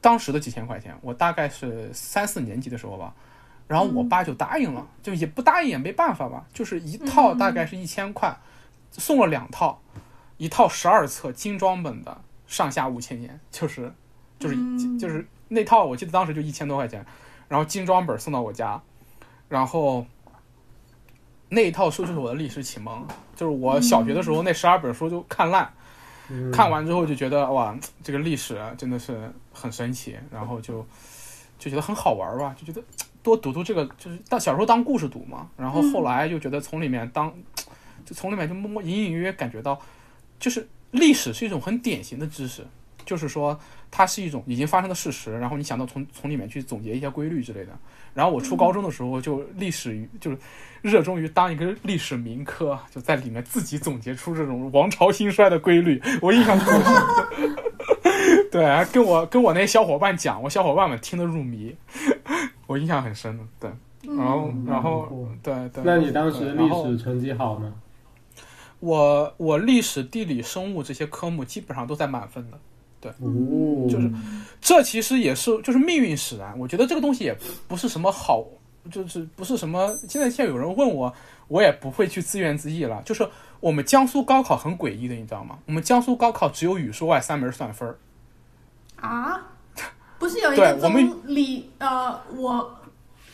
[0.00, 3.12] 当时的几千块钱，我大概是三四年级的时候吧，
[3.66, 8.38] 然后我爸就答应了，就也不答应也没办法吧，就是一套大概是一千块，
[8.92, 9.80] 送了两套，
[10.36, 13.92] 一套十二册精装本的，上下五千年，就是
[14.38, 17.04] 就是嗯就是那套我记得当时就一千多块钱，
[17.48, 18.80] 然后精装本送到我家，
[19.48, 20.06] 然后
[21.48, 23.04] 那一套书就是我的历史启蒙，
[23.34, 25.64] 就是我小学的时候那十二本书就看烂。
[25.64, 25.72] 嗯
[26.52, 30.86] 看完之后就觉得哇，这个历史啊真的是很神奇，然后就
[31.58, 32.84] 就觉得很好玩吧，就觉得
[33.22, 37.32] 多读读这个，就是当小时候当故事读嘛，然后后来就觉得从里面当，
[38.04, 39.80] 就从里面就默默隐隐约约感觉到，
[40.38, 42.66] 就是历史是一种很典型的知识，
[43.06, 43.58] 就是说
[43.90, 47.72] 它是一种已经发生的事实，然后你想到从从里面去总结一些规律之类的。
[48.12, 50.38] 然后我初高中的时候就历史就是
[50.82, 57.56] 热衷于当一个历史名科，就在里面自己总结出这种王朝兴衰的规律，我印象特别深。
[58.50, 61.76] 对，跟我跟我那些小伙伴讲，我小伙伴们听得入迷，
[62.66, 63.44] 我印象很深的。
[63.60, 63.70] 对，
[64.16, 65.84] 然后嗯然后对对。
[65.84, 67.72] 那你当时历史成绩好吗？
[68.80, 72.58] 我我历史、地理、生物这些科目基本上都在满分的。
[73.20, 74.10] 哦，就是
[74.60, 76.58] 这其实也是就是命运使然。
[76.58, 77.36] 我觉得这个东西也
[77.68, 78.44] 不是什么好，
[78.90, 79.96] 就是不是什么。
[80.08, 81.12] 现在现在有人问我，
[81.48, 83.02] 我也不会去自怨自艾了。
[83.04, 83.28] 就是
[83.60, 85.58] 我们江苏高考很诡异的，你知道吗？
[85.66, 87.98] 我们江苏高考只有语数外三门算分儿。
[88.96, 89.48] 啊，
[90.18, 92.78] 不是有一个对我们中理呃，我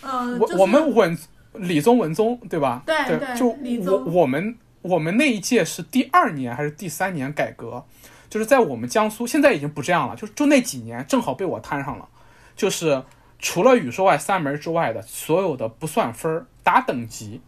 [0.01, 1.17] 呃，就是我我们文
[1.55, 2.83] 理综文综对吧？
[2.85, 7.85] 对对，就我理综我们我们那一届是第二年还是第三年改革，
[8.33, 12.09] 就是在我们江苏现在已经不这样了，就就那几年正好被我摊上了，
[12.57, 13.03] 就是
[13.38, 17.42] 除了语数外三门之外的所有的不算分儿打等级，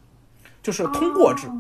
[0.63, 1.47] 就是通过制。
[1.47, 1.53] 哦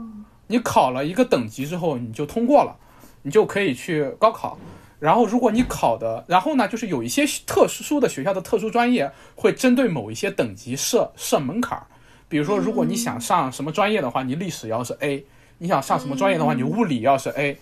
[0.46, 2.76] 你考了一个等级之后，你就通过了，
[3.22, 4.58] 你就可以去高考。
[5.00, 11.87] 然后，如果你考的，然后呢，就是有一些特殊的学校的特殊专业会针对某一些等级设设门槛儿。
[12.28, 15.24] 比如说，如果你想上什么专业的话，你历史要是 A；
[15.56, 17.58] 你想上什么专业的话，你物理要是 A。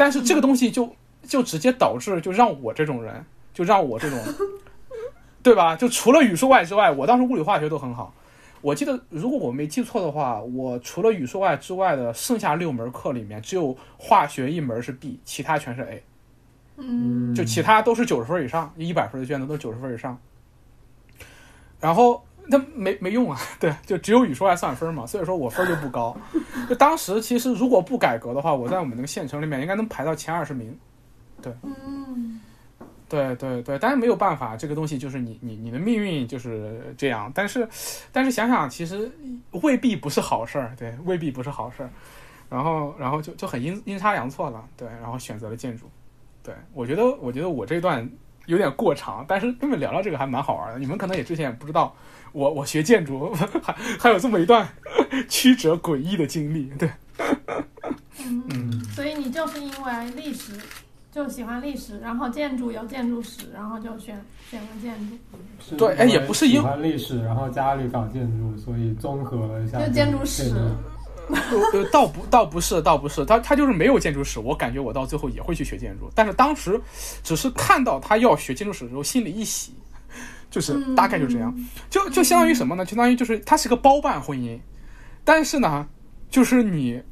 [0.00, 4.18] 但是这个东西就就直接导致，就让我这种人，就让我这种，
[5.44, 5.76] 对吧？
[5.76, 8.14] 就除了语数外之外，我当时物理化学都很好。
[8.62, 16.02] 我记得，如果我没记错的话，我除了语数外之外的剩下六门课里面，只有化学一门是 B，其他全是 A，
[16.78, 20.18] 嗯就其他都是九十分以上，一百分的卷子都是九十分以上。
[21.78, 26.16] 然后那没没用啊，对，就只有语数外算分嘛，所以说我分就不高。
[26.68, 30.76] 就当时其实如果不改革的话，我在我们那个县城里面应该能排到前二十名。
[31.40, 32.40] 对嗯
[33.08, 37.30] 对对对，但是没有办法，这个东西就是你你你的命运就是这样。
[37.34, 37.68] 但是，
[38.12, 39.10] 但是想想，其实
[39.62, 41.90] 未必不是好事儿，对，未必不是好事儿。
[42.48, 45.86] 然后，然后就就很阴阴差阳错了，对，然后选择了建筑。
[46.42, 48.08] 对我觉得，我觉得我这段
[48.46, 50.78] 有点过长，但是跟你们聊聊这个还蛮好玩的。
[50.78, 51.94] 你们可能也之前也不知道，
[52.32, 54.68] 我我学建筑 还还有这么一段
[55.28, 56.90] 曲折诡异的经历，对，
[58.24, 60.52] 嗯，所以你就是因为历史
[61.12, 65.16] 就喜欢历史，然后建筑有建筑史，然后就选选了建筑，
[65.60, 70.52] 是对哎也不是因为喜欢历史，然后家里搞建筑，所以综合了一下就建筑史
[71.72, 76.80] 呃，倒不，倒不是，倒不是，他他就是没有建筑史，我感觉我到最后也会去学建筑，但是当时
[77.22, 79.74] 只是看到他要学建筑史的时候，心里一喜，
[80.50, 81.54] 就是大概就这样，
[81.88, 82.84] 就就相当于什么呢？
[82.84, 84.58] 相当于就是他是个包办婚姻，
[85.24, 85.86] 但是呢，
[86.28, 87.02] 就是你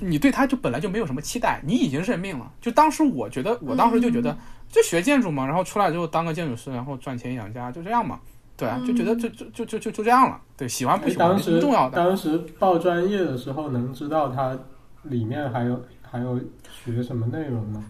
[0.00, 2.50] 你对他就本来就没有什么期待，你已经认命了。
[2.60, 4.36] 就当时我觉得，我当时就觉得，
[4.70, 8.18] 就学建筑嘛，然后出来之后当个建筑师，然后赚钱养家，就这样嘛。
[8.56, 10.40] 对啊，就觉得就就就就就就这样了。
[10.56, 11.96] 对，喜欢不喜欢没什当时么重要的。
[11.96, 14.56] 当时报专业的时候，能知道它
[15.04, 16.38] 里面还有还有
[16.70, 17.84] 学什么内容吗？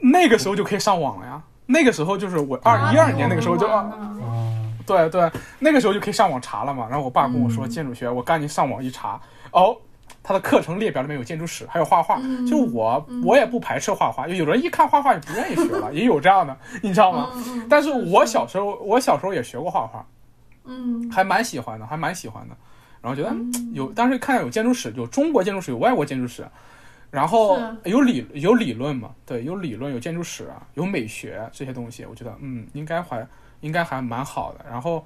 [0.00, 1.42] 那个时候就可以上网了呀。
[1.66, 3.68] 那个时候就是我二一二年那个时候就，
[4.86, 6.86] 对对，那个时候就可以上网查了嘛。
[6.88, 9.20] 然后我爸跟我说嗯建筑学，我赶紧上网一查，
[9.52, 9.76] 哦，
[10.22, 12.18] 他的课程列表里面有建筑史，还有画画。
[12.22, 17.30] 嗯就我我也不排斥画画，有人一看画画就不愿意学了， 也有这样的， 你知道吗？
[17.34, 20.06] 嗯但是我小时候，我小时候也学过画画，
[20.64, 22.56] 嗯还蛮喜欢的，还蛮喜欢的。
[23.00, 26.46] 然后觉得嗯有，当时看到有建筑史，有中国建筑史，有外国建筑史，
[27.10, 33.26] 然后有理有理论嘛，对，有理论，有建筑史，啊有美学这些东西，我觉得嗯，应该还
[33.62, 34.64] 应该还蛮好的。
[34.68, 35.02] 然后，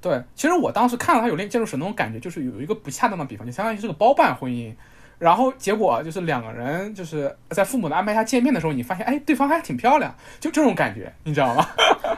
[0.00, 4.74] 对，其实我当时看到他有练建筑史那种感觉，就是有一个不恰当的比方，就相当于是个包办婚姻。
[5.18, 11.68] 然后结果就是两个人就是在父母的安排下见面的时候，你发现哎，对方还挺漂亮，就这种感觉，你知道吗？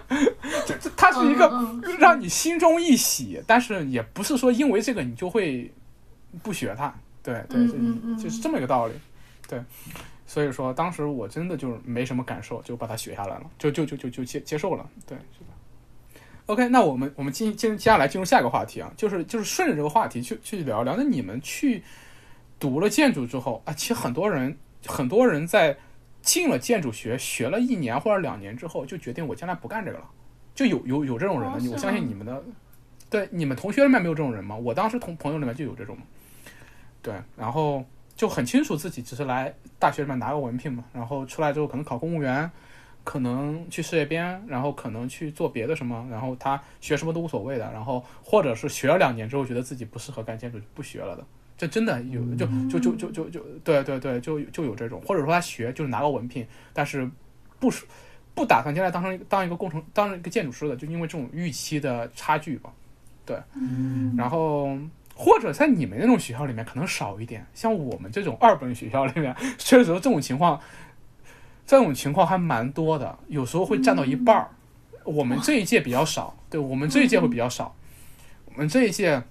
[0.64, 1.50] 就就它是一个
[1.98, 5.68] 让你心中一喜，但是也不是说因为这个你就会
[6.44, 8.92] 不学他，对对，嗯就就是这么一个道理，
[9.48, 9.60] 对。
[10.24, 15.18] 所以说，当时我真的就是没什么感受，就把它学下来了，就就就就就接接受了，对。
[16.46, 20.96] OK，那我们我们进进接下来进入下一个话题啊，就是就是顺着这个话题去去聊聊。
[20.96, 21.83] 那你们去
[22.59, 25.76] 读了建筑之后啊，其实很多人很多人在
[26.20, 30.05] 进了建筑学学了一年或者两年之后，就决定我将来不干这个了，
[30.55, 31.70] 就有有有这种人的。
[31.70, 32.42] 我相信你们的，
[33.09, 34.57] 对你们同学里面没有这种人吗？
[34.57, 35.96] 我当时同朋友里面就有这种，
[37.00, 37.85] 对，然后
[38.16, 42.50] 就很清楚自己只是来大学里面拿个文凭嘛，然后出来之后可能考公务员。
[43.04, 51.24] 可能去事业编，然后可能去做别的什么，然后他学什么都无所谓的，然后或者是学了两年之后觉得自己不适合干建筑就不学了的，
[51.56, 57.10] 这真的有，就就就就就就对对对，就就有这种，或者说他学就是拿个文凭，但是
[57.58, 57.84] 不是
[58.34, 62.72] 不打算将来当成当一个工程当一个建筑师的，就因为这种预期的差距吧，
[63.26, 63.36] 对，
[64.16, 64.76] 然后。
[65.14, 70.58] 或者在你们那种学校里面可能少一点，像我们这种二本学校里面，确实这种情况
[71.66, 74.51] 这种情况还蛮多的，有时候会占到一半儿。
[75.05, 77.75] 我们这一届比较少，对我们这一届会比较少。
[78.44, 79.22] 我们这一届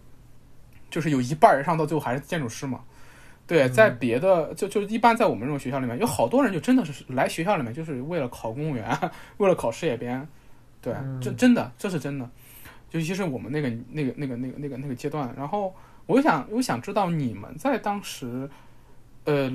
[0.89, 2.81] 就是有一半儿以上到最后还是建筑师嘛。
[3.47, 8.97] 对，在别的就就一般在我们这种学校里面，有好多人就真的是来学校里面就是为了考公务员，
[9.37, 10.25] 为了考事业编。
[10.81, 12.29] 对，这真的这是真的。
[12.91, 15.73] 尤其是我们那个那个那个那个那个那个阶段，然后
[16.05, 18.49] 我想我想知道你们在当时，
[19.25, 19.49] 呃，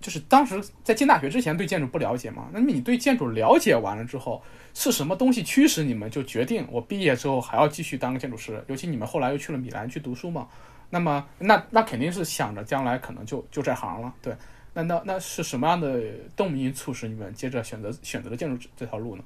[0.00, 2.48] 就是当时在进大学之前对建筑不了解嘛？
[2.52, 4.42] 那么你对建筑了解完了之后，
[4.74, 8.62] 是什么东西驱使你们就决定我毕业之后还要继续当个建筑师？
[8.68, 10.48] 尤其你们后来又去了米兰去读书嘛？
[10.90, 14.34] 那么那那肯定是想着将来可能就就这行了，对？
[14.74, 16.00] 那那那是什么样的
[16.36, 19.24] 动因促使你们接着选择选择了建筑这条路呢？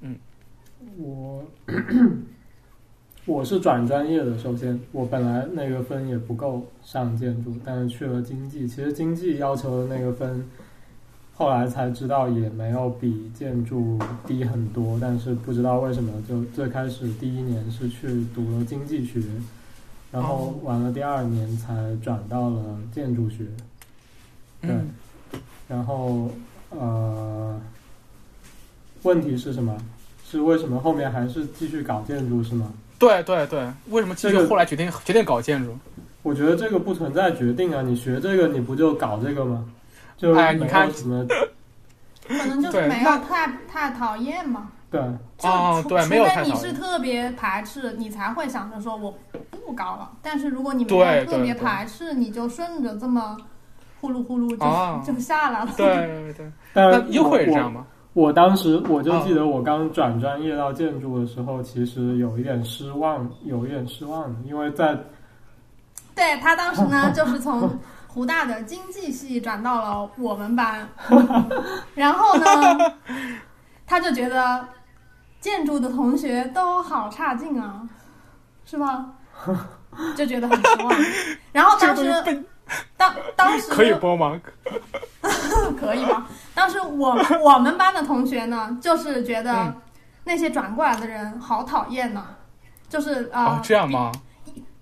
[0.00, 0.18] 嗯
[0.96, 1.44] 我
[3.26, 10.44] 我是转专业的，首先我本来那个分也不够上建筑，但是去了经济，其实经济要求的那个分，
[11.34, 19.22] 后来才知道也没有比建筑低很多，但是不知道为什么就最开始第一年是去读了经济学，
[20.12, 23.46] 然后完了第二年才转到了建筑学，
[24.60, 24.90] 对，嗯
[25.66, 26.30] 然后
[26.68, 27.58] 呃，
[29.02, 29.74] 问题是什么？
[30.22, 32.70] 是为什么后面还是继续搞建筑是吗？
[32.98, 35.76] 对对对，为什么继续这个后来决定决定搞建筑？
[36.22, 39.64] 我觉得这个不存在决定啊，你学这个你不就搞这个吗？
[40.16, 41.26] 就哎你看什么
[42.26, 44.68] 可能就是没有太太讨厌嘛。
[44.90, 45.02] 对，
[45.36, 49.18] 就对没有除非你太讨厌是特别排斥，你才会想着说我
[49.66, 50.12] 不搞了。
[50.22, 53.36] 但是如果你没有特别排斥，你就顺着这么
[54.00, 55.70] 呼噜呼噜就、哦就下来了。
[55.76, 57.84] 对对对，但那优惠也这样吗？
[58.14, 64.96] 我当时我就记得我刚转专业到建筑的时候，其实有一点失望，有一点失望的，因为在
[66.14, 67.68] 对他当时呢，就是从
[68.06, 70.88] 湖大的经济系转到了我们班，
[71.96, 72.46] 然后呢，
[73.84, 74.64] 他就觉得
[75.40, 77.82] 建筑的同学都好差劲啊，
[78.64, 79.06] 是吧？
[80.16, 80.96] 就觉得很失望。
[81.52, 82.04] 然后当时
[82.96, 84.40] 当当时可以播吗？
[85.78, 86.26] 可以吗？
[86.54, 89.74] 当时我我们班的同学呢，就是觉得嗯
[90.24, 92.24] 那些转过来的人好讨厌呢、
[92.88, 94.10] 就是呃，哦，这样吗？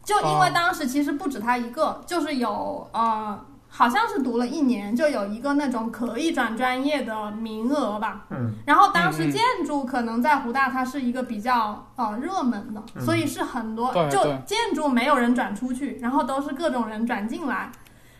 [0.04, 3.38] 就因为哦当时其实不止他一个，就是有呃，
[3.74, 8.26] 好像是读了一年，就有一个那种可以转专业的名额吧。
[8.28, 8.52] 嗯。
[8.66, 13.02] 然后当时建筑可能在湖大它是一个比较呃热门的，嗯。
[13.02, 17.72] 所以是很多就建筑没有人转出去，然后都是各种人转进来，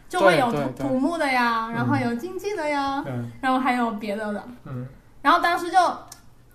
[0.08, 3.12] 就会有土土木的呀，然后嗯有经济的呀，对
[3.42, 4.42] 然后还有别的的。
[4.64, 4.86] 嗯。
[5.20, 5.78] 然后当时就，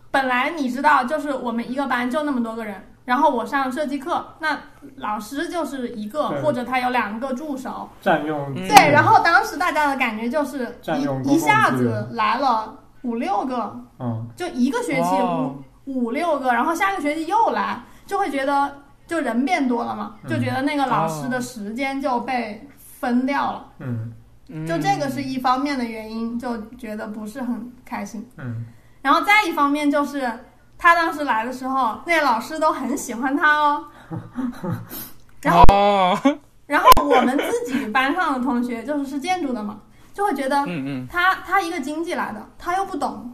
[0.09, 4.59] 本来你知道，就是我们一个班就那么多个人，然后我上设计课，那
[4.97, 8.91] 老师就是一个或者他有两个助手，占用对。
[8.91, 14.27] 然后当时大家的感觉就是占用一一下子来了五六个，嗯。
[14.35, 15.55] 就一个学期哦。
[15.85, 18.75] 五五六个，然后下个学期又来，就会觉得
[19.07, 20.29] 就人变多了嘛，嗯。
[20.29, 24.11] 就觉得那个老师的时间就被分掉了，嗯。
[24.49, 24.67] 嗯。
[24.67, 28.27] 就这个是一方面的原因，就觉得不是很开心。
[28.35, 28.65] 嗯。
[29.01, 30.29] 然后再一方面就是，
[30.77, 33.85] 他当时来的时候，那些老师都很喜欢他哦。
[35.41, 36.19] 然后，哦，
[36.65, 39.79] 然后我们自己班上的同学就是是建筑的嘛，
[40.13, 43.33] 就会觉得嗯嗯，他他一个经济来的，他又不懂，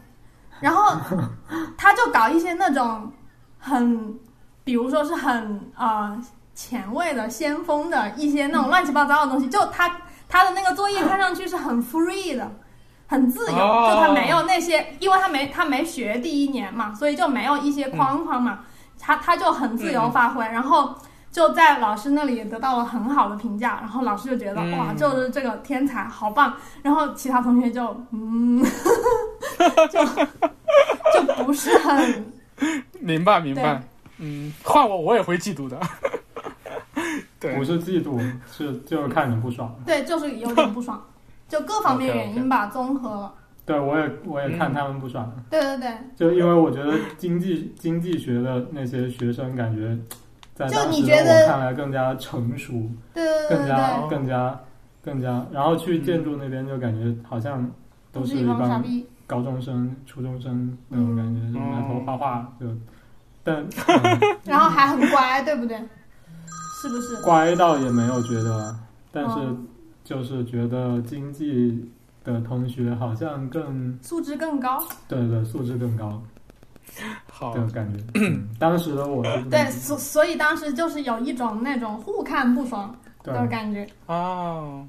[0.60, 0.98] 然后
[1.78, 3.12] 他就搞一些那种
[3.60, 4.18] 很，
[4.64, 6.22] 比如说是很呃
[6.54, 9.90] 前卫的、先锋的一些那种乱七八糟的东西，就他
[10.28, 12.52] 他的那个作业看上去是很 free 的。
[13.08, 13.90] 很自由，哦。
[13.90, 18.60] 就他没有那些，因为他没他没学第一年嘛，所以就没有一些框框嘛，
[19.00, 20.96] 他他就很自由发挥，然后
[21.32, 24.78] 就在老师那里也得到了很好的评价，然后老师就觉得、嗯。
[24.78, 28.64] 哇，就是这个天才，好棒，然后其他同学就嗯，
[29.92, 32.34] 就就不是很
[33.00, 33.82] 明白明白。
[34.20, 35.80] 嗯，换我我也会嫉妒的。
[37.40, 37.56] 对。
[37.56, 39.76] 不，是嫉妒，是就是看你不爽。
[39.86, 41.04] 对，就是有点不爽，
[41.54, 49.96] 就各方面原因吧，综合了，对我也我也看嗯他们不爽，对对对，就因为我觉得经济经济学的那些学生感觉
[50.56, 52.74] 在就当时我看来更加成熟，
[53.14, 53.58] 对对对对。
[53.60, 54.60] 更加更加
[55.04, 57.64] 更加，然后去建筑那边就感觉好像
[58.12, 58.84] 都都是一帮
[59.28, 62.66] 高中生、初中生那种感觉，嗯就埋头画画就，
[63.44, 64.38] 但、 嗯。
[64.46, 65.78] 然后还很乖，对不对？
[66.82, 67.22] 是不是？
[67.22, 68.76] 乖倒也没有觉得，
[69.12, 69.56] 但是哦
[70.04, 71.90] 就是觉得经济
[72.24, 76.22] 的同学好像更素质更高，对对素质更高
[77.32, 78.00] 好，的感觉。
[78.16, 83.88] 嗯，当时的我对，所所以当时就是有一种那种互看不爽的感觉。
[84.08, 84.86] 哦。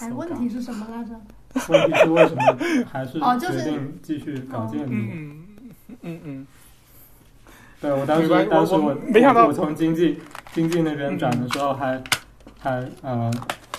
[0.00, 1.14] 哎，问题是什么来着？
[1.68, 2.42] 问题是为什么
[2.90, 4.92] 还是哦就是决定继续搞建筑？
[4.92, 5.44] 嗯
[6.02, 6.46] 嗯嗯
[7.80, 10.18] 对我当时当时我没想到我从经济
[10.52, 12.17] 经济那边转的时候还还
[12.62, 13.30] 呃，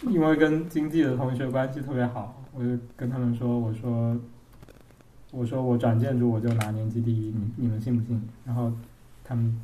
[0.04, 4.18] 因为跟经济的同学关系特别好，我就跟他们说，我说
[5.32, 8.22] 我说我转建筑我就拿年级第一，你你们信不信？
[8.46, 8.72] 然后
[9.24, 9.60] 他们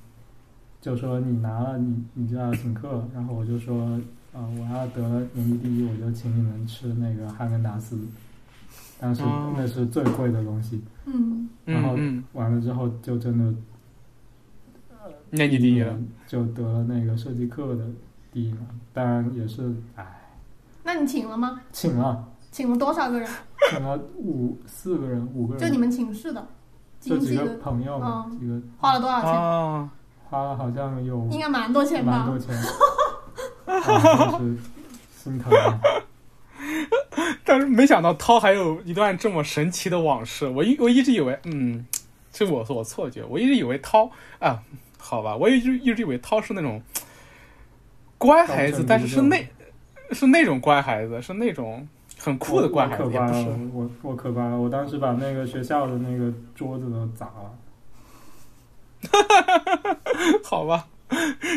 [0.81, 3.99] 就说你拿了你你就要请客，然后我就说
[4.33, 7.97] 呃我要得了年级第一，我就请你们吃那个哈根达斯，
[8.99, 10.81] 当时哦那是最贵的东西。
[11.05, 11.97] 嗯，然后
[12.33, 13.53] 完了之后就真的
[15.29, 15.97] 年级第一了。
[16.27, 17.85] 就得了那个设计课的
[18.35, 18.57] 第一嘛。
[18.93, 20.05] 当然也是，哎，
[20.83, 21.61] 那你请了吗？
[21.71, 22.21] 请了，
[22.51, 23.29] 请了多少个人？
[23.69, 26.45] 请了五四个人，五个人，就你们寝室的，
[26.99, 29.31] 就几个朋友嘛，嗯几个花了多少钱？
[29.31, 29.89] 啊，
[30.29, 32.37] 花了好像有应该蛮多钱吧蛮多？
[32.37, 32.53] 钱，
[33.65, 34.63] 啊真是
[35.15, 35.79] 心疼啊。
[37.45, 40.45] 但是没想到涛还有一段这么神奇的往事。
[40.49, 41.85] 我一我一直以为，嗯，
[42.33, 44.61] 这我我错觉，我一直以为涛啊，
[44.97, 46.81] 好吧，我一直一直以为涛是那种
[48.25, 49.47] 乖孩子，但是是那
[50.11, 57.53] 是那种乖孩子，是那种很酷的乖孩子，我我我可乖了，我当时把那个学校的那个桌子都砸了。
[60.43, 60.87] 好吧，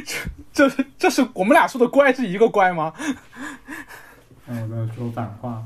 [0.04, 0.14] 这
[0.52, 2.92] 这是这是我们俩说的乖是一个乖吗？
[4.46, 5.62] 哎，我在说反话。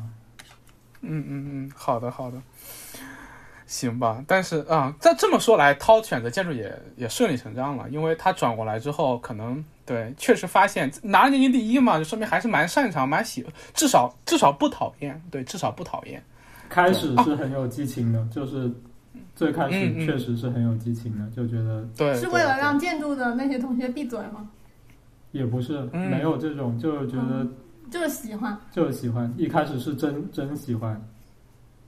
[1.00, 2.40] 嗯嗯嗯，好的好的，
[3.72, 4.22] 行吧。
[4.28, 16.22] 但是啊，这这么说来，涛选择建筑也也顺理成章了，因为他转过来之后，可能对确实发现拿了年级第一嘛，就说明还是蛮擅长、蛮喜，至少至少不讨厌，对，至少不讨厌。
[16.68, 18.70] 开始是很有激情的，就是
[19.34, 24.48] 最开始确实是很有激情的，就觉得对，是为了让建筑的那些同学闭嘴吗？
[25.32, 27.46] 也不是、嗯没有这种，就是觉得
[27.90, 31.02] 就是喜欢，就是喜欢，一开始是真真喜欢，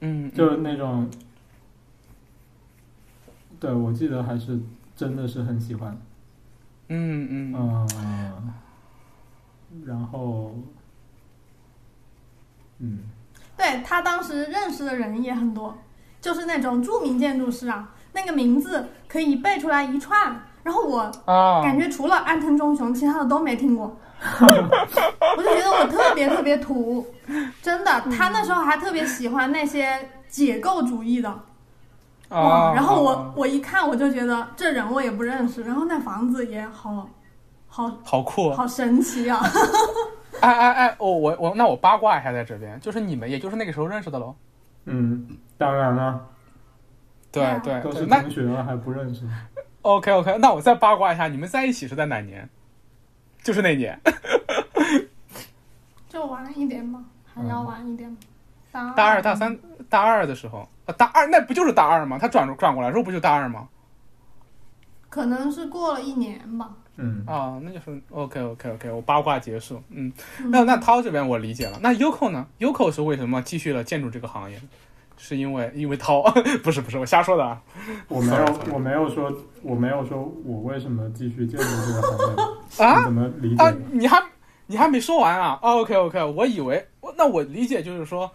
[0.01, 1.07] 嗯，就是那种，
[3.65, 4.61] 对我记得还是
[4.95, 5.99] 真的是很喜欢，
[6.89, 8.53] 嗯嗯嗯、
[9.87, 10.55] 然后，
[12.79, 12.99] 嗯，
[13.57, 15.79] 对他当时认识的人也很多，
[16.21, 23.97] 就是那种著名建筑师啊，那个名字可以背出来一串，然后我啊，感觉除了安藤忠雄，其他的都没听过。
[24.43, 27.07] 我就觉得我特别特别土，
[27.62, 28.03] 真的。
[28.11, 31.41] 他那时候还特别喜欢那些解构主义的，
[32.35, 32.70] 哇！
[32.70, 37.09] 啊，然后我我一看我就觉得这人我也不认识，然后那房子也好
[37.66, 39.41] 好好酷，好神奇啊！
[40.41, 44.35] 哎哎哎，哦，我我那我八卦一下，在这边，就是你们也就是那个时候认识的喽？
[44.87, 45.26] 嗯，
[45.57, 46.20] 当然了，
[47.32, 49.22] 对啊对对，都是那同学了还不认识
[49.82, 52.49] ，OK OK，那我再八卦一下，你们在一起是在哪年？
[53.43, 53.99] 就是那年，
[56.09, 58.14] 就晚一点嘛，还要晚一点
[58.72, 59.57] 大二、大三、
[59.89, 62.18] 大二的时候，啊，大二那不就是大二吗？
[62.18, 63.68] 他转转过来的时候不就大二吗？
[65.09, 66.70] 可能是过了一年吧。
[66.97, 69.82] 嗯，啊，那就是 OK OK OK，我八卦结束。
[69.91, 71.78] 嗯，嗯那那涛这边我理解了。
[71.80, 74.61] 那 Uko 呢？Uko 是为什么继续了建筑这个行业？
[75.16, 76.22] 是因为因为涛
[76.64, 77.61] 不是不是我瞎说的啊。
[78.09, 79.32] 我没有我没有说
[79.62, 82.43] 我没有说我为什么继续建筑这个行业，
[82.85, 84.22] 啊你怎么理解啊的？，你还
[84.66, 88.30] 你还没说完啊？OK OK，我以为我那我理解就是说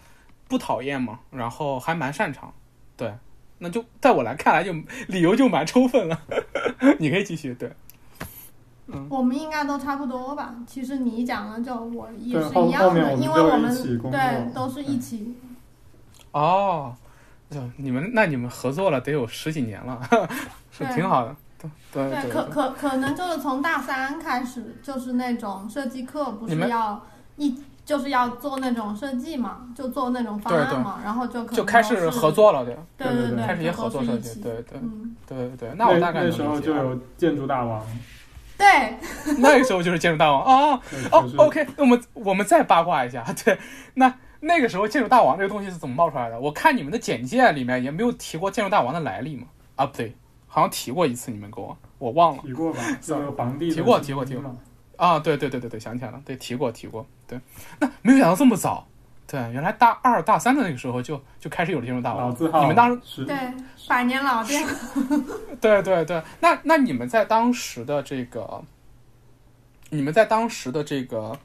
[0.50, 2.52] 不讨厌嘛，然后还蛮擅长，
[2.98, 3.14] 对，
[3.60, 4.74] 那就在我来看来就
[5.08, 6.20] 理由就蛮充分了。
[7.00, 7.72] 你可以继续，对，
[8.88, 10.56] 嗯我们应该都差不多吧。
[10.66, 13.72] 其实你讲的就我也是一样的，因为我们
[14.12, 15.38] 对都是一起。
[16.32, 16.96] 哦，
[17.50, 20.02] 就你们那你们合作了得有十几年了，
[20.72, 27.04] 是挺好的，对对对，对可可可能就是从大三开始，就是那种设计课，不是要
[27.38, 27.56] 一
[27.90, 37.84] 就是要做那种设计嘛，就做那种方对对案嘛，然后就可就开始合，作了，对对对对对，开始也合作设计，对对嗯，对对对，那我大概那时候就有建筑大王，
[38.60, 38.96] 对，
[39.42, 40.76] 那个时候就是建筑大王啊。
[40.76, 43.58] 哦对就是，OK，那我们我们再八卦一下， 对，
[43.96, 46.40] 那那个时候建筑大王这个东西是怎么冒出来的？
[46.40, 49.48] 我看你们的简介里面也没有提过建筑大王的来历嘛？
[49.78, 50.16] 啊，不对，
[50.46, 52.84] 好像提过一次，你们给我，我忘了提过吧？
[53.02, 54.56] 这个皇帝的提过提过提过嘛，
[55.00, 57.40] 啊，对对对对对，想起来了，对，提过提过，对，
[57.80, 58.86] 那没有想到这么早，
[59.26, 63.54] 对，原来大二大三的那个时候就就开始有了建筑大王，老字号，你们当时时对，
[63.88, 64.68] 百年老店，
[65.62, 68.62] 对对对，那那你们在当时的这个，
[69.90, 71.40] 你们在当时的这个，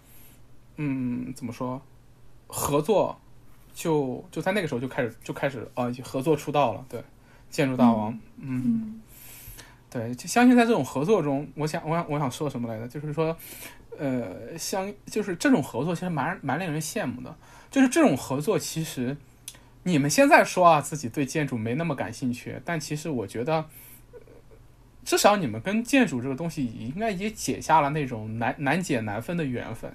[0.76, 1.80] 嗯，怎么说，
[2.48, 3.20] 合作
[3.72, 7.02] 就就在那个时候就开始就开始啊、合作出道了，对，
[7.50, 9.00] 建筑大王，嗯，嗯，
[9.95, 12.88] 对，就相信在这种合作中，我想我想我想说什么来着？
[12.88, 13.36] 就是说，
[13.97, 17.32] 呃，相就是这种合作其实蛮蛮令人羡慕的。
[17.70, 19.16] 就是这种合作，其实
[19.84, 23.66] 你们现在说啊自己对建筑没那么感兴趣，但其实我觉得，
[25.05, 29.95] 至少你们跟建筑这个东西应该也结下了那种难难解难分的缘分。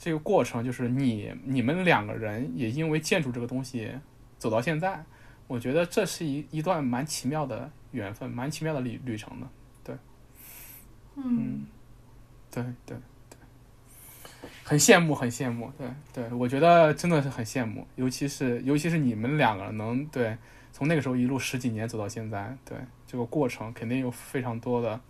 [0.00, 3.88] 这个过程就是你你们两个人也因为建筑这个东西
[4.36, 5.04] 走到现在，
[5.46, 9.46] 我觉得这是一一段蛮奇妙的缘分，蛮奇妙的旅旅程的。
[9.84, 9.96] 对
[11.16, 11.66] 嗯
[12.50, 12.96] 对对
[13.28, 13.36] 对，
[14.64, 15.70] 很羡慕，很羡慕。
[15.76, 20.36] 对对，我觉得真的是很羡慕，尤其是尤其是你们两个人能对
[20.72, 25.00] 从那个时候一路十几年走到现在，对这个过程肯定有非常多的。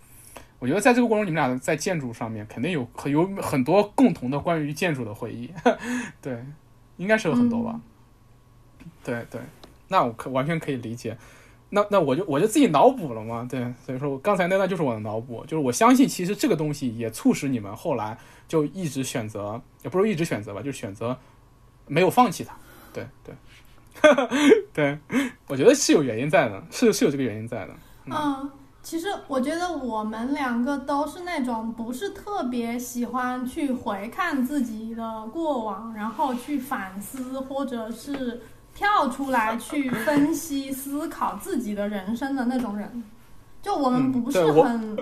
[0.58, 5.52] 我觉得在这个过程，你们俩在建筑上面肯定有很有很多共同的关于建筑的回忆，
[6.22, 6.44] 对，
[6.96, 7.80] 应该是有很多吧。
[9.02, 9.40] 对对，
[9.92, 11.16] 那我可完全可以理解。
[11.74, 21.16] 那那我就我就自己脑补了嘛，对，所以说我刚才那段就是我的脑补，就是我相信其实这个东西也促使你们后来就一直选择，也不是一直选择吧，就选择
[21.86, 22.54] 没有放弃它，
[22.92, 23.34] 对对，
[24.74, 24.98] 对，
[25.46, 27.74] 我觉得是有原因在的，是是有这个原因在的，
[28.04, 28.50] 嗯，
[28.82, 38.42] 其实我觉得我们两个都是那种不是特别喜欢去回看自己的过往，然后去反思，或者是
[38.74, 43.02] 跳出来去分析、思考自己的人生的那种人。
[43.60, 44.96] 就我们嗯不是很，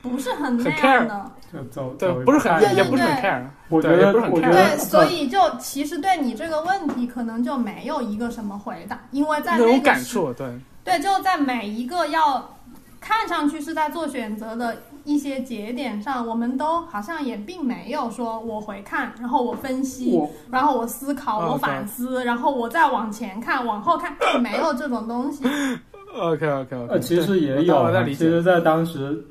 [0.00, 1.30] 不是很那样的。
[1.52, 1.94] 就走
[2.24, 3.22] 不是很步看一步也不是很对。
[3.22, 10.46] 对 care，我觉对也不是很得我觉 care 得对，所以就其实对你这个问题，可能就没有一个什么回答，因为在那种感触，对，
[10.84, 12.56] 对，就在每一个要
[13.00, 14.76] 看上去是在做选择的
[15.08, 25.44] 一些节点上，我们都好像也并没有说我回看，然后我分析，然后我思考，嗯我反思，然后我再往前看，往后看，没有这种东西。
[26.14, 29.24] OK OK OK，呃，其实也有其实，在当时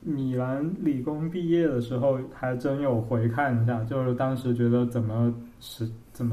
[0.00, 6.32] 米兰理工毕业的时候，还真有回看一下，就是当时觉得怎么是怎么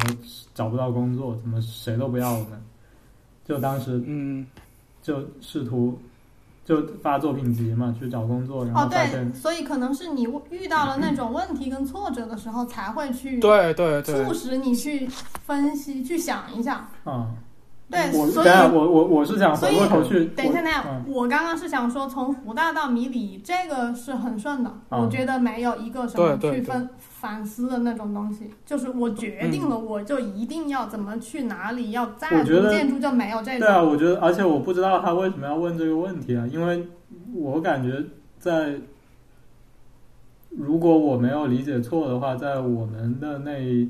[0.53, 2.61] 找不到工作，怎么谁都不要我们，
[3.45, 4.45] 就当时嗯，
[5.01, 5.97] 就试图
[6.69, 15.07] 就发作品集嘛，去找工作，然哦，后发现对，所以可能是你遇到了那种问题跟挫折的时候，才会去对对对促，使你去
[15.47, 16.87] 分析、去想一下。
[17.05, 17.29] 啊，
[17.91, 21.03] 对，我所以我我我是想回过头去，等一下，我等一下，嗯。
[21.07, 24.71] 我刚刚是想说，从湖大到米里，这个是很顺的。
[24.89, 25.01] 嗯。
[25.01, 36.87] 我觉得没有一个什么对对去分反思的那种东西，就是我决定了，我就一定要怎么去哪里，要再我觉得读建筑就没有这对啊，我觉得，而且我不知道他为什么要问这个问题啊，因为
[37.33, 38.03] 我感觉
[38.37, 38.75] 在，
[40.51, 43.89] 如果我没有理解错的话，在我们的那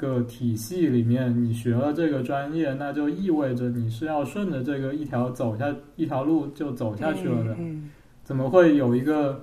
[0.00, 7.90] 个体系里面，你学了这个专业，那就意味着你是要顺着这个一条走下一条路就走下去了的，嗯，
[8.22, 9.42] 怎么会有一个？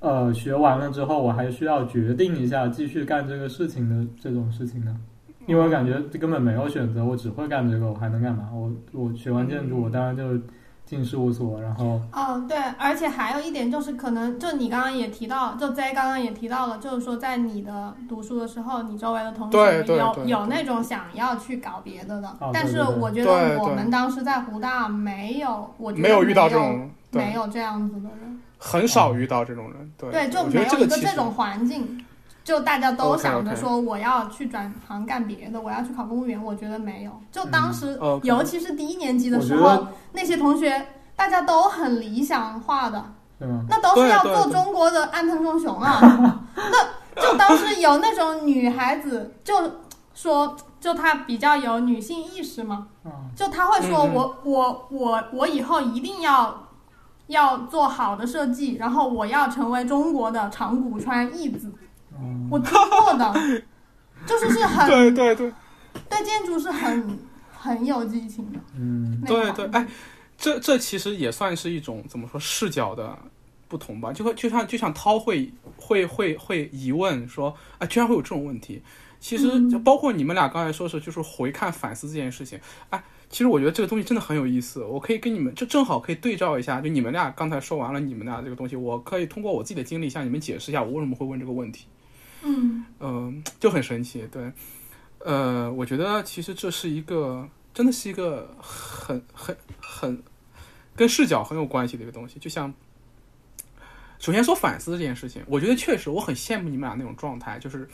[0.00, 4.96] 呃，学完了之后，我还需要决定一下继续干这个事情的这种事情呢？
[5.46, 8.48] 因为我感觉根本没有选择，我只会干这个，我还能干嘛？
[8.50, 10.40] 我我学完建筑，我当然就
[10.90, 28.40] 进事务所，然后嗯，对，而且还有一点就是，可能就你刚刚也提到，就 Z 刚刚也提到了，就是说在你的读书的时候，你周围的同学有有那种想要去搞别的的，哦但是我觉得我们当时在湖大没有，我觉得没有遇到这没种，没有这样子的人。
[28.58, 32.04] 很少遇到这种人，对，对，就没有一个这种环境，
[32.42, 36.42] 就大家都想着说我要去转行干别的，我要去考公务员。
[36.42, 43.04] 我觉得没有，就当时，尤其是第一年级的时候，那些同学大家都很理想化的，
[43.68, 46.44] 那都是要做中国的安藤忠雄啊。
[46.56, 49.54] 那就当时有那种女孩子就
[50.14, 56.68] 说，就她比较有女性意识嘛，啊，就她会说我、我我我以后一定要
[57.26, 61.72] 要做好的设计，然后我要成为中国的长谷川义子。
[62.22, 63.62] 嗯我听过的，
[64.26, 65.52] 就是是很对对对
[66.08, 67.18] 对建筑是很
[67.52, 68.58] 很有激情的。
[68.76, 69.86] 嗯对对，哎，
[70.38, 73.18] 这这其实也算是一种怎么说视角的
[73.68, 74.12] 不同吧？
[74.12, 78.82] 就会就像就像涛会会会会疑问说啊，居然会有这种问题。
[79.20, 82.58] 其实嗯就包括你们俩刚才说是就是回看反思这件事情，
[82.88, 84.82] 哎，其实我觉得这个东西真的很有意思。
[84.82, 91.84] 我可以跟你们就正好可以对照一下，就你们俩刚才说完了你们俩这个东西，我可以通过我自己的经历向你们解释一下我为什么会问这个问题。
[92.42, 94.52] 嗯、就很神奇，对，
[95.18, 100.22] 呃，我觉得其实这是一个，真的是一个很很很
[100.96, 102.38] 跟视角很有关系的一个东西。
[102.38, 102.72] 就像，
[104.18, 107.88] 首先说反思这件事情，我觉得确实我很羡慕你们俩那种状态，就是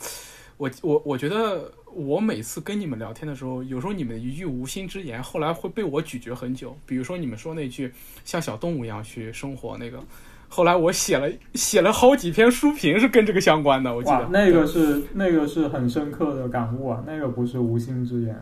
[0.57, 6.77] 我我我觉得我每次跟你们聊天的时候，有时候你们一句无心之言，后来会被我咀嚼很久。
[6.85, 7.93] 比如说你们说那句
[8.25, 10.03] 像小动物一样去生活那个，
[10.49, 18.35] 后来我写了写了好几篇书评是跟这个相关的，我记得，那个是那个是很深刻的感悟啊，那个不是无心之言。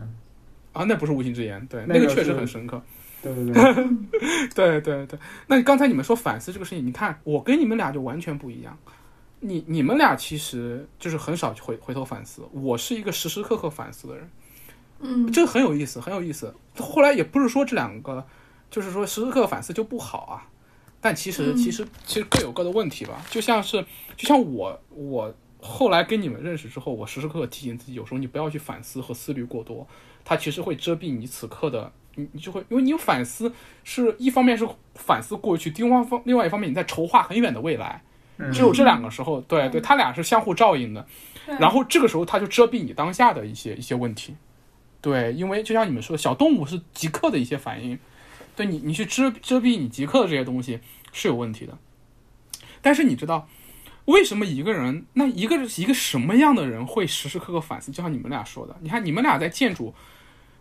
[0.72, 2.80] 啊，那不是无心之言，对，那个那个确实很深刻。
[3.22, 3.74] 对对对，
[4.54, 8.76] 对 对对，那刚才你们说反思这个事情，你看我跟你们俩就完全不一样。
[9.40, 14.30] 你你们俩其实就是很少去回回头反思，我是一个时时刻刻反思的人，
[15.00, 16.54] 嗯，这个很有意思，很有意思。
[16.78, 18.24] 后来也不是说这两个，
[18.70, 20.46] 就是说时时刻刻反思就不好啊，
[21.00, 21.56] 但其实嗯。
[21.56, 23.24] 其实其实各有各的问题吧。
[23.30, 23.84] 就像是
[24.16, 29.86] 就像我我后来跟你们认识之后，我时时刻刻提醒自己，有时候你不要去反思和思虑过多，
[30.24, 33.52] 它其实会遮蔽你此刻的，你你就会因为你有反思
[33.84, 38.02] 是一方面是反思过去，另外方另外一方面你在筹划很远的未来，
[38.38, 38.52] 嗯。
[38.52, 41.06] 只有这两个时候，对对，它俩是相互照应的。
[41.60, 44.34] 然后这个时候它就遮蔽你当下的一些一些问题，
[45.00, 47.96] 对，因为就像你们说的，小动物是即刻的一些反应，
[48.56, 50.80] 对你你去遮遮蔽你即刻的这些东西
[51.12, 51.78] 是有问题的。
[52.82, 53.48] 但是你知道
[54.06, 57.92] 为什么一个人，那一个一个什么样的人会时时刻刻反思？
[57.92, 59.94] 就像你们俩说的，你看你们俩在建筑，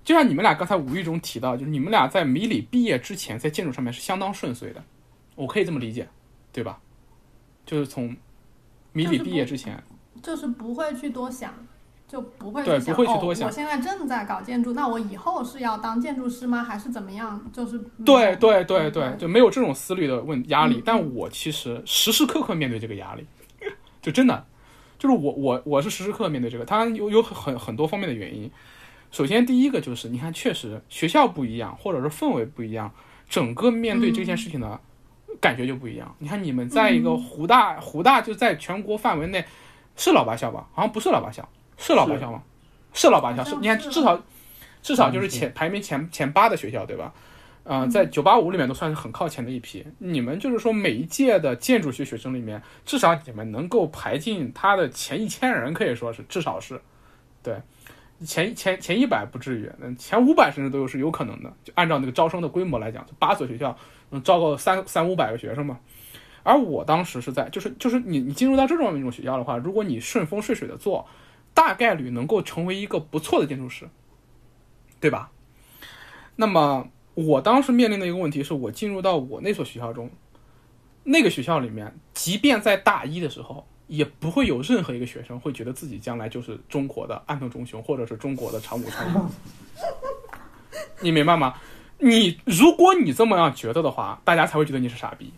[0.04, 4.84] 就像你们俩刚才无意中提到，就是你们俩在米里毕业之前，在建筑上面是相当顺遂的，
[5.36, 6.08] 我可以这么理解，
[6.52, 6.80] 对吧？
[7.66, 8.16] 就是从
[8.94, 9.84] 米里毕业之前，
[10.22, 11.54] 就是不会去多想，
[12.08, 13.50] 就不会对不会去多想哦。
[13.50, 16.64] 我现在正在搞建筑，那我以后是要当建筑师吗？
[16.64, 17.42] 还是怎么样？
[17.52, 20.84] 就是对对对嗯对，就没有这种思虑的问压力嗯。
[20.86, 23.26] 但我其实时时刻刻面对这个压力，
[24.02, 24.46] 就真的，
[25.00, 28.50] 就是我我我是时时刻刻面对这个，它有有很很多方面的原因。
[29.12, 32.92] 首先第一个就是，你看，确实学校不一样，或者是氛围不一样，
[33.30, 34.80] 整个面对这件事情的
[35.40, 36.14] 感觉就不一样。
[36.20, 39.46] 你看你们在一个湖大，湖大就在全国范围内
[39.96, 40.68] 是老八校吧？
[40.74, 41.48] 好像不是老八校，
[41.78, 42.44] 是老八校吗？
[42.94, 44.22] 是老八校，是你看至少
[44.82, 47.14] 至少就是前排名前前八的学校，对吧？
[47.64, 49.84] 呃，在九八五里面都算是很靠前的一批。
[49.98, 56.80] 你们就是说每一届的建筑学学生里面，至少你们能够排进他的前一千人，可以说是至少是，
[57.42, 57.56] 对，
[58.24, 61.52] 前前前一百不至于，嗯，前五百甚至都是有可能的。
[61.64, 63.76] 就按照那个招生的规模来讲，就八所学校
[64.12, 65.80] 能招个三三五百个学生嘛。
[66.44, 71.08] 而我当时是在，就是就是你你进入到这种一种学校的话，如果你顺风顺水的做，
[71.56, 73.90] 大概率能够成为一个不错的建筑师，
[75.00, 75.32] 对吧？
[76.36, 80.12] 那么我当时面临的一个问题是我进入到我那所学校中，
[81.04, 89.08] 那个学校里面，即便在大一的时候，也不会有任何一个学生会觉得自己将来就是中国的安藤忠雄，或者是中国的长谷川。
[91.00, 91.54] 你明白吗？
[91.98, 95.32] 你如果你这么样觉得的话，大家才会觉得你是傻逼。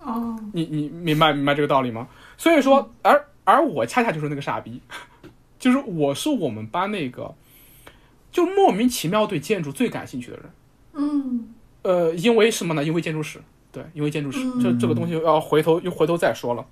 [0.00, 2.06] 哦，你你明白明白这个道理吗？
[2.36, 4.82] 所以说，而而我恰恰就是那个傻逼，
[5.66, 7.34] 就是我是我们班那个，
[8.30, 10.50] 就莫名其妙对建筑最感兴趣的人。
[10.92, 12.84] 嗯呃，因为什么呢？
[12.84, 13.42] 因为建筑史，
[13.72, 16.64] 对，因为建筑史，嗯这这个东西要回头又回头再说了。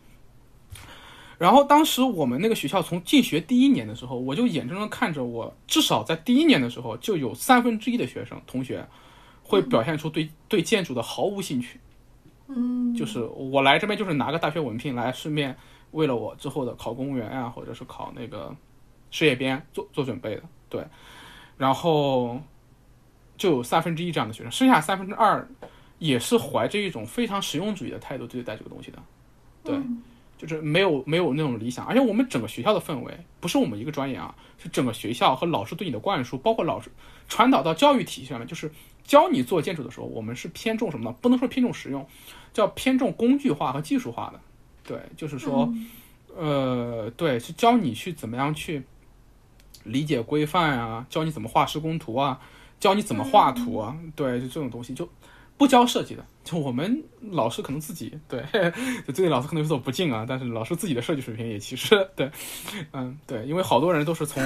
[1.39, 8.87] 然后当时我们那个学校从进学第一年的时候，我就眼睁睁看着我至少在第一年的时候就有三分之一的学生同学
[9.43, 11.81] 会表现出对对建筑的毫无兴趣。
[12.47, 15.57] 嗯，就是我来这边就是拿个大学文凭来，顺便
[15.91, 18.55] 为了我之后的考公务员啊，或者是考那个
[19.15, 20.85] 事业编做做准备的，对。
[21.57, 22.41] 然后
[23.37, 25.49] 就有三分之一这样的学生，剩下三分之二
[26.01, 28.99] 也是怀着一种非常实用主义的态度对待这个东西的，
[29.63, 30.03] 对，嗯
[30.37, 36.91] 就是没有没有那种理想，而且我们整个学校的氛围不是我们一个专业啊，是整个学校和老师对你的灌输，包括老师
[37.29, 38.69] 传导到教育体系上面，就是
[39.05, 41.17] 教你做建筑的时候，我们是偏重什么呢？
[41.21, 42.05] 不能说偏重实用，
[42.53, 44.41] 叫偏重工具化和技术化的。
[44.83, 45.73] 对，就是说，
[46.37, 48.83] 呃，对，是教你去怎么样去
[49.85, 52.41] 理解规范啊，教你怎么画施工图啊，
[52.81, 55.09] 教你怎么画图啊，对，就这种东西就
[55.57, 56.27] 不教设计的。
[56.45, 58.43] 就我们老师可能自己对，
[59.07, 62.31] 就最近老师可能有所不敬啊，但是老师自己的设计水平也其实 对，
[62.93, 64.43] 嗯，对，因为好多人都是从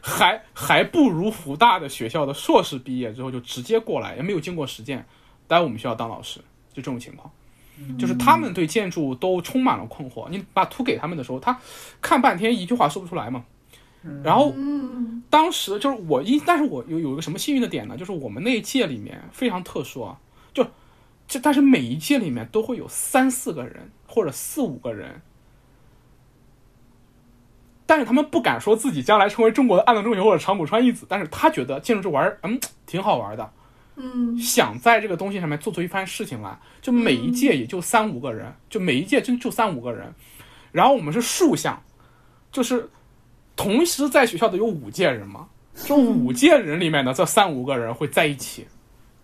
[0.00, 5.04] 还还不如福大的学校的硕士毕业之后就直接过来，也没有经过实践，
[5.48, 6.40] 来我们学校当老师，
[6.72, 7.30] 就这种情况。
[7.98, 11.60] 就是他们对建筑都充满了困惑，你把图给他们的时候，他
[12.00, 13.44] 看半天一句话说不出来嘛。
[14.24, 14.94] 然后嗯。
[15.28, 17.96] 当时就是我一，但是我有有一个什么幸运的点呢？
[17.96, 20.16] 就是我们那一届里面非常特殊啊，
[20.54, 20.64] 就
[21.26, 25.20] 这但是每一届里面都会有三四个人或者四五个人，
[27.86, 33.50] 但是他们不敢说自己将来成为中国的安藤忠雄或者长谷川一子，但是他觉得建筑这玩意儿嗯挺好玩的，
[33.96, 34.38] 嗯。
[34.38, 40.14] 想在这个东西上面做出一番事情来，就每一届也就三五个人，就每一届就就三五个人，
[40.70, 41.82] 然后我们是竖向，
[42.52, 42.88] 就是
[43.56, 48.66] 同时在学校的有五届人嘛，这五届人里面呢，这三五个人会在一起，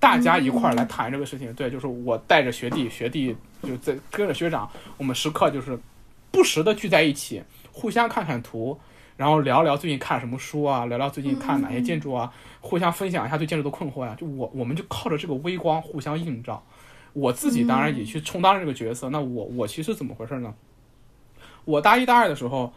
[0.01, 1.53] 大家一块儿来谈这个事情。
[1.55, 5.79] 对，就是我带着学弟，学弟就在跟着学长，我们时刻就是
[6.31, 8.79] 不时的聚在一起，互相看看图，
[9.17, 16.65] 然后聊聊最近看什么书啊，聊聊最近看哪些建筑啊，互相分享一下对建筑的困惑呀、就我我们就靠着这个微光互相映照。
[17.13, 19.11] 我自己当然也去充当这个角色。
[19.11, 20.55] 那我我其实怎么回事呢？
[21.67, 22.73] 我大一大二的时候，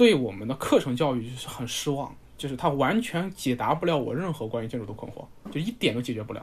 [0.00, 6.42] 对我们的课程教育就是很失望，就是它完全解答不了我任何关于建筑的困惑，就一点都解决不了。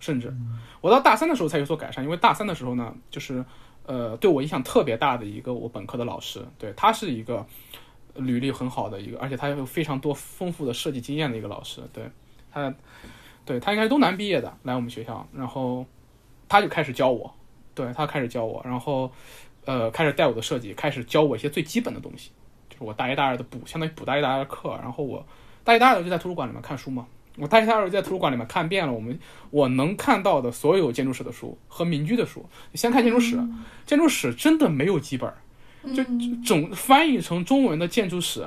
[0.00, 0.34] 甚至
[0.80, 3.44] 我到大三的时候才有所改善，因为大三的时候呢，就是
[3.84, 7.46] 呃对我影响特别大的一个我本科的老师，对他是一个
[8.14, 12.10] 履历很好的一个，而且他有非常多丰富的设计经验的一个老师，对
[12.50, 12.74] 他，
[13.44, 15.84] 对他应该是东南毕业的，来我们学校，然后
[16.48, 17.30] 他就开始教我，
[17.74, 19.12] 对他开始教我，然后
[19.66, 22.30] 呃开始带我的设计，开始教我一些最基本的东西，
[22.74, 25.24] 就是我大一大二的补，相当于补大一大二的课，然后我
[25.62, 27.06] 大一大二的就在图书馆里面看书嘛。
[27.36, 29.18] 我大一、大二在图书馆里面看遍了我们
[29.50, 32.46] 我能看到的所有建筑史的书和民居的书。
[32.74, 33.36] 先看建筑史，
[33.84, 35.32] 建筑史真的没有几本，
[35.92, 36.04] 就
[36.44, 38.46] 总翻译成中文的建筑史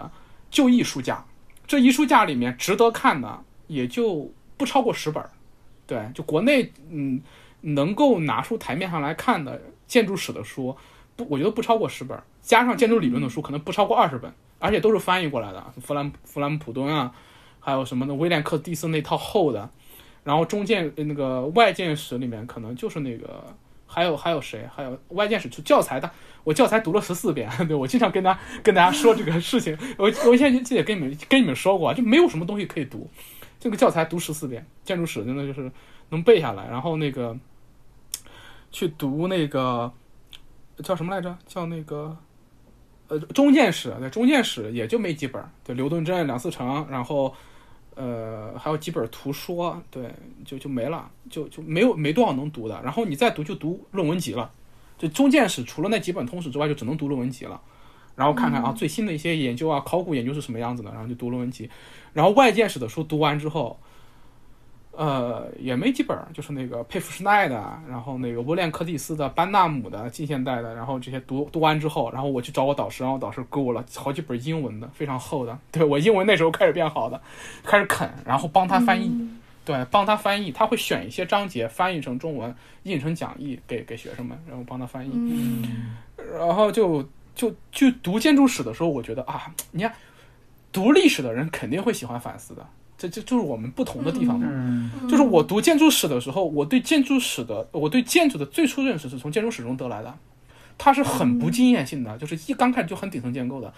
[0.49, 1.25] 就一书架，
[1.65, 5.21] 这一书架里面值得看的也就不超过十本。
[5.85, 7.21] 对，就国内嗯
[7.59, 10.73] 能够拿出台面上来看的建筑史的书，
[11.17, 17.13] 不，我觉得不超过十本，加上建筑理论的书可能不超过二十本，而且都是翻译过来的，弗兰弗兰普顿啊。
[17.59, 18.13] 还有什么呢？
[18.13, 19.69] 威廉克蒂斯那套厚的，
[20.23, 23.43] 然后中建那个外建史里面可能就是那个，
[23.85, 24.65] 还有还有谁？
[24.73, 26.09] 还有外建史就教材的，
[26.45, 33.09] 我教材读了十四遍，对我经常跟大家跟大家说这个事情，我我现在记得跟你们跟你们说过，就没有什么东西可以读，
[33.59, 35.69] 这个教材读十四遍，建筑史真的就是
[36.07, 37.37] 能背下来，然后那个
[38.71, 39.91] 去读那个
[40.83, 41.37] 叫什么来着？
[41.45, 42.17] 叫那个。
[43.09, 47.33] 呃，中建史对中建史也就没几本，对刘敦桢、梁思成，然后
[47.95, 50.13] 呃还有几本图说，对
[50.43, 52.77] 就就没了，就就没有没多少能读的。
[52.83, 54.51] 然后你再读就读论文集了，
[54.97, 57.61] 就中建史除了那几本通史之外，就只能读论文集了。
[58.17, 61.69] 然后看看啊最新的一些研究啊，考古研究是什么样子的，然后就读论文集。
[62.11, 63.79] 然后外建史的书读完之后。
[64.97, 67.55] 呃，也没几本，就是那个佩夫施奈的，
[67.87, 75.55] 然后那个威廉柯蒂斯的、班纳姆的近现代的，然后这些读读完之后，然后我去找我导师，然后导师给我了好几本英文的，非常厚的。
[75.71, 77.21] 对我英文那时候开始变好的，
[77.63, 79.29] 开始啃，然后帮他翻译，
[79.63, 85.11] 对，帮他翻译，他会选一些章节翻译成中文，印成讲义给给学生们，然后帮他翻译。
[86.35, 89.93] 然后就就就读建筑史的时候，我觉得啊，你看，
[90.71, 92.65] 读历史的人肯定会喜欢反思的。
[92.97, 94.47] 这这就是我们不同的地方嘛。
[94.49, 100.17] 嗯就是我读建筑史的时候，我对建筑史的，我对建筑的最初认识是从建筑史中得来的，
[100.77, 103.73] 它是很不经验性的，就是一刚开始就很底层建构的，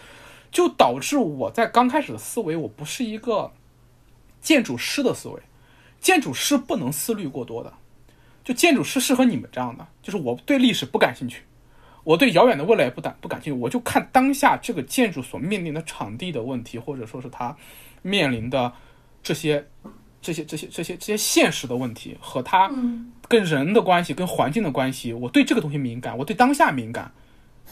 [0.51, 3.51] 就导致我在刚开始的思维，我不是一个
[4.41, 5.39] 建筑师的思维，
[5.99, 7.73] 建筑师不能思虑过多的，
[8.43, 11.43] 就建筑师适合你们这样的，就是我对历史不感兴趣，
[12.03, 17.55] 我对遥远的未来也不感不感兴趣，我就看当下这个建筑所面临的场地的问题，或者说是它
[18.01, 18.73] 面临的。
[19.23, 19.67] 这些、
[20.21, 22.71] 这些、这些、这些、这些现实的问题和他
[23.27, 27.11] 跟人的关系、跟环境的关系，我对这个东西敏感，我对当下敏感。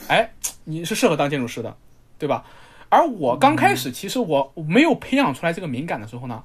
[0.07, 0.31] 哎，
[0.63, 1.75] 你是适合当建筑师的，
[2.19, 2.45] 对吧？
[2.89, 6.43] 而我刚开始，其实我没有培养出来这个敏感的时候呢，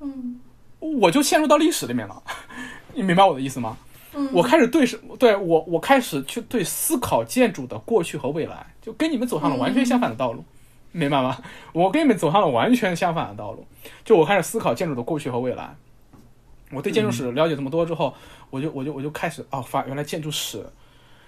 [0.00, 0.40] 嗯
[0.78, 2.22] 我就陷入到历史里面了。
[2.94, 3.76] 你明白我的意思吗？
[4.32, 10.44] 我开始对是，对我，我开始去对思考建筑的过去和未来，就跟你们走上了完全相反的道路。
[10.92, 11.36] 明白吗？
[11.72, 13.66] 我跟你们走上了完全相反的道路。
[14.04, 15.74] 就我开始思考建筑的过去和未来。
[16.70, 18.14] 我对建筑史了解这么多之后，
[18.50, 20.64] 我就我就我就开始哦，发原来建筑史、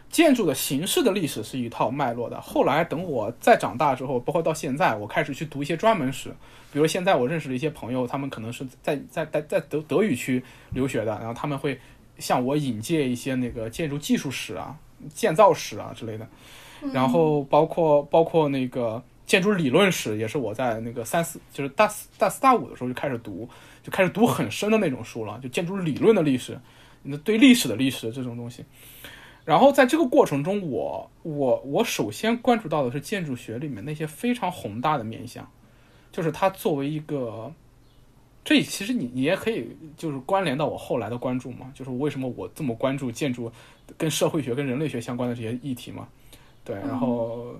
[0.09, 2.41] 建筑的形式的历史是一套脉络的。
[2.41, 6.29] 后来等我再长大之后，包括到现在，我开始去读一些专门史，
[6.73, 10.43] 比如现在我认识的一些朋友，他们可能是在在在在德德语区
[10.73, 11.79] 留学的，然后他们会
[12.19, 14.77] 向我引介一些那个建筑技术史啊、
[15.12, 16.27] 建造史啊之类的，
[16.93, 19.03] 然后包括包括那个。
[19.27, 23.49] 建筑理论史也是我在那个三四就是大四大四大五的时候就开始读，
[23.83, 26.61] 就开始读很深的那种书了，就建筑理论的历史，
[27.03, 28.64] 那对历史的历史这种东西。
[29.47, 35.51] 然后在这个过程中，我我我首先关注到的是建筑学里面那些非常宏大的面向，
[36.12, 37.51] 就是它作为一个，
[38.45, 43.51] 这其实你你也可以就是关联到我后来的关注嘛，就是为什么我这么关注建筑
[43.97, 46.07] 跟社会学跟人类学相关的这些议题嘛，
[46.62, 47.55] 对，然后。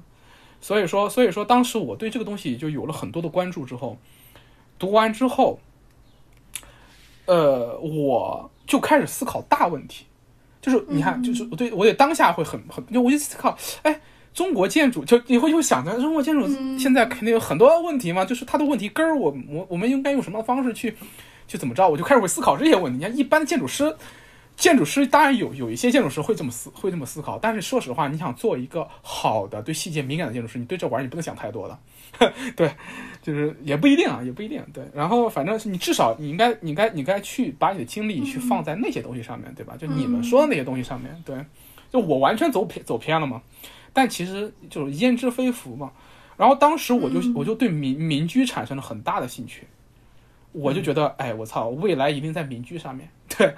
[0.65, 3.67] 所以说，所以说，当时我对这个东西就有了很多的关注。
[3.67, 3.99] 之后，
[4.79, 5.61] 读完之后，
[7.27, 10.07] 呃，我就开始思考大问题。
[10.63, 14.01] 就是你看，就是我对我对当下会很很，就我就思考，哎，
[14.33, 20.97] 中国建筑就以后就想着中国建筑嗯现在肯定有很多问题嘛，就是它的问题根儿，我我我们应该用什么方式去
[21.47, 21.87] 去怎么着？
[21.87, 22.97] 我就开始会思考这些问题。
[22.97, 23.95] 你看，一般的建筑师，
[24.57, 31.79] 建筑师当然有有一些建筑师会这么思会这么思考，但是说实话，你想做一个好的对细节敏感的建筑师，你对这玩意儿你不能想太多的。
[32.55, 32.73] 对，
[33.21, 34.65] 就是也不一定啊，也不一定。
[34.73, 39.77] 对，然后反正你至少你应该你应该你应该去把你的精力去放在那些东西上面，对吧？
[39.77, 41.21] 就你们说的那些东西上面。
[41.27, 41.45] 对，
[41.91, 43.43] 就我完全走偏走偏了嘛。
[43.93, 45.91] 但其实就是焉知非福嘛。
[46.37, 49.67] 然后当时我就、嗯我就对民民居产生了很大的兴趣，
[50.51, 53.09] 我就觉得，哎，我操，未来一定在民居上面。
[53.37, 53.55] 对，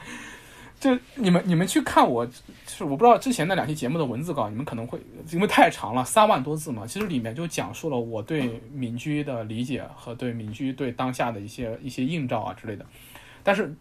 [0.86, 2.32] 就你们你们去看我，就
[2.66, 5.00] 是我不知道之前那两期节目的文字稿，你们可能会
[5.32, 12.86] 因为太长了，三万多字嘛，其实里面就讲述了我对民居的理解和对民居对当下的一些一些映照啊之类的。
[13.42, 13.74] 但是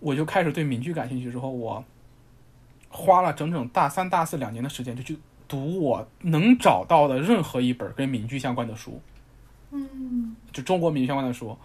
[0.00, 1.84] 我就开始对民居感兴趣之后，我
[2.88, 5.16] 花了整整大三大四两年的时间，就去
[5.46, 9.00] 读我能找到的任何一本跟民居相关的书。
[9.70, 11.56] 嗯就中国民居相关的书，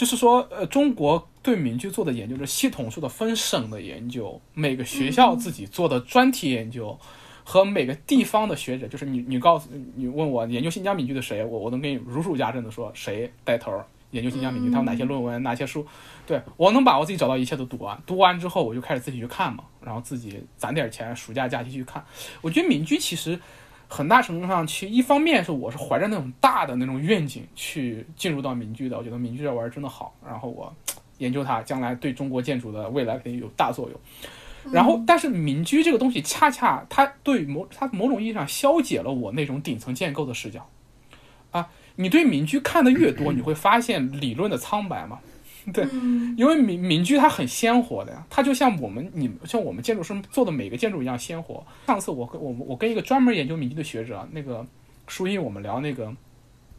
[0.00, 6.98] 就是说，呃，中国对民居做的研究是系统式的分省的研究，每个学校自己做的专题研究，
[7.44, 13.78] 和每个地方的学者，就是你你告诉你问我研究新疆民居的谁，我我能给你如数家珍的说谁带头
[14.12, 15.86] 研究新疆民居，他有哪些论文，哪些书，
[16.26, 22.02] 对我能把我自己找到一切都读完，读完之后我就开始自己去看嘛，然后自己攒点钱，暑假假期去看。
[22.40, 23.38] 我觉得民居其实
[23.92, 30.72] 很大程度上去，一方面是我是怀着那种大的那种愿景去进入到民居的，我觉得民居这玩意儿真的好，然后我
[31.18, 34.00] 研究它，将来对中国建筑的未来肯定有大作用。
[34.72, 40.68] 然后，但是民居这个东西，恰恰它对某它某种意义上消解了我那种顶层建构的视角
[41.50, 41.68] 啊。
[41.96, 45.18] 你对民居看的越多， 你会发现理论的苍白嘛。
[45.72, 51.64] 对，嗯因为民民居它很鲜活的呀，它就像我们你像我们建筑师做的每个建筑一样鲜活。
[51.86, 54.66] 上次我跟我我跟一个专门研究民居的学者，那个
[55.06, 56.12] 舒英，我们聊那个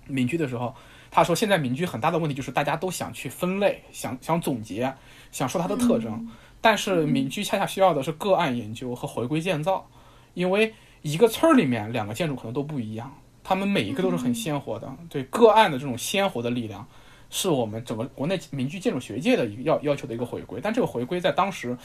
[0.08, 0.74] 民居的时候，
[1.12, 4.92] 他说现在民居很大的问题就是大家都想去分类，想想总结，
[5.32, 6.28] 想说它的特征，
[6.60, 9.88] 但是民居恰恰需要的是个案研究和回归建造，
[10.34, 13.14] 因为一个村儿里面两个建筑可能都不一样，
[13.44, 16.88] 他们每一个都是很鲜活的，对个案的这种鲜活的力量。
[17.32, 21.76] 是我们整个国内民居建筑学界的一个要要求的一个回归，但这个回归在当时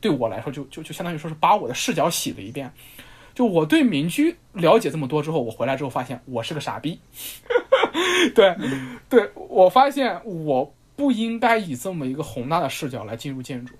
[0.00, 2.72] 对我来说就，就就相当于说是把我的视角洗了一遍。
[3.34, 6.98] 就我对民居了解这么多之后，我回来之后发现我是个傻逼。
[8.34, 8.56] 对，
[9.08, 13.74] 对我发现我不应该以这么一个宏大的视角来进入建筑。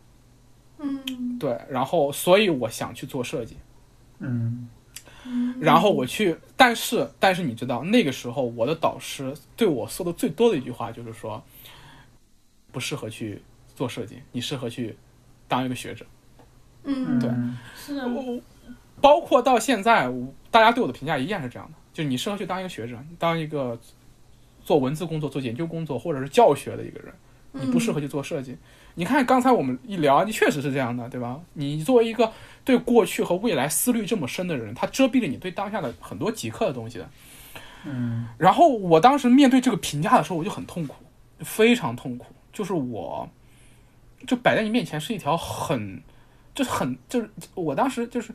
[0.78, 3.56] 嗯对，然后所以我想去做设计。
[4.20, 4.68] 嗯
[5.60, 11.42] 然后我去，但是但是你知道，那个时候我的导师对我说的最多的一句话就是说，
[12.72, 13.42] 不适合去
[13.74, 14.96] 做设计，你适合去
[15.46, 16.06] 当一个学者。
[16.84, 17.28] 嗯，对。
[17.28, 17.98] 嗯是。
[18.06, 18.40] 我
[19.00, 20.10] 包括到现在，
[20.50, 23.78] 大家对我的评价一样是这样的，就是你适合去当一个学者，当一个
[24.64, 27.12] 做文字工作、做研究工作或者是教学的一个人，
[27.52, 28.56] 你不适合去做设计。
[28.94, 31.40] 你看刚才我们一聊，你确实是这样的，对吧？
[31.52, 32.32] 你作为一个
[32.64, 37.08] 对过去和未来思虑这么深的人，他遮蔽了你对当下的很多即刻的东西的。
[37.84, 40.96] 嗯然后我当时面对这个评价的时候，我就很痛苦，
[41.40, 42.26] 非常痛苦。
[42.52, 43.28] 就是我，
[44.26, 46.02] 就摆在你面前是一条很，
[46.52, 48.34] 就是很，就是我当时就是，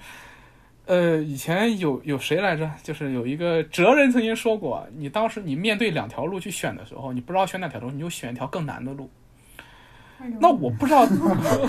[0.86, 2.70] 呃，以前有有谁来着？
[2.84, 9.10] 就是有一个哲人曾经说过，你当时你面对两条路去选的时候，你不知道选哪条路，你就选一条更难的路。
[10.20, 11.06] 哎那我不知道，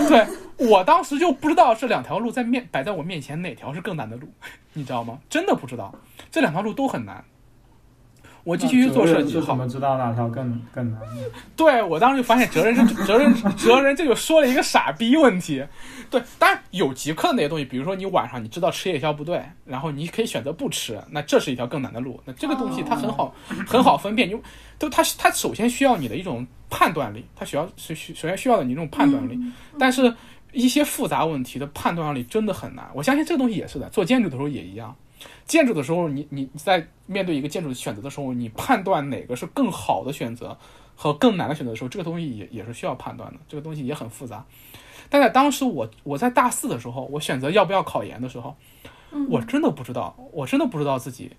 [0.08, 0.26] 对
[0.68, 4.28] 我当时就不知道这两条路在面摆在我面前哪条是更难的路，
[4.72, 5.18] 你知道吗？
[5.28, 5.94] 真的不知道，
[6.30, 7.24] 这两条路都很难。
[8.44, 11.00] 我继续去做设计，好是怎，么知道哪条更更难？
[11.56, 15.64] 对我当时就发现哲人是 哲人，哲人这就说了一个傻逼问题。
[16.10, 22.20] 对，当然有极客的那些东西，比如说你晚上你知道吃夜宵不对，然后你可以选择不吃，那这是一条更难的路。
[22.26, 23.34] 那这个东西它很好、
[23.66, 24.38] 很好分辨，就
[24.78, 29.40] 都它它首先需要你的一种判断力，它需要是需首先需要的你这种判断力，
[29.78, 30.14] 但是
[30.52, 32.86] 一些复杂问题的判断力真的很难。
[32.94, 34.94] 我相信这个东西也是的，做建筑的时候也一样。
[35.46, 40.56] 建筑的时候，你你你在面对一个建筑的选择的时候，你判断哪个是更好的选择
[40.94, 44.44] 和更难的选择的时候，这个东西也也是需要判断的，这个东西也很复杂。
[45.10, 48.56] 但在当时我我在大四的时候，我选择要不要考研的时候，
[49.28, 51.30] 我真的不知道，我真的不知道自己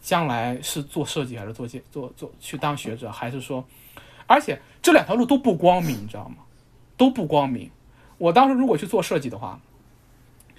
[0.00, 3.64] 将来是做设计还是做建做做去当学者，还是说，
[4.26, 6.36] 而且这两条路都不光明，你知道吗？
[6.96, 7.70] 都不光明。
[8.18, 9.60] 我当时如果去做设计的话，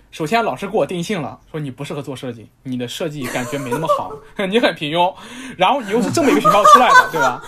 [0.10, 4.12] 首先老师给我定性了，说你不适合做设计，你的设计感觉没那么好，
[4.48, 5.14] 你很平庸，
[5.58, 7.44] 然后你又是这么一个学校出来的，对吧？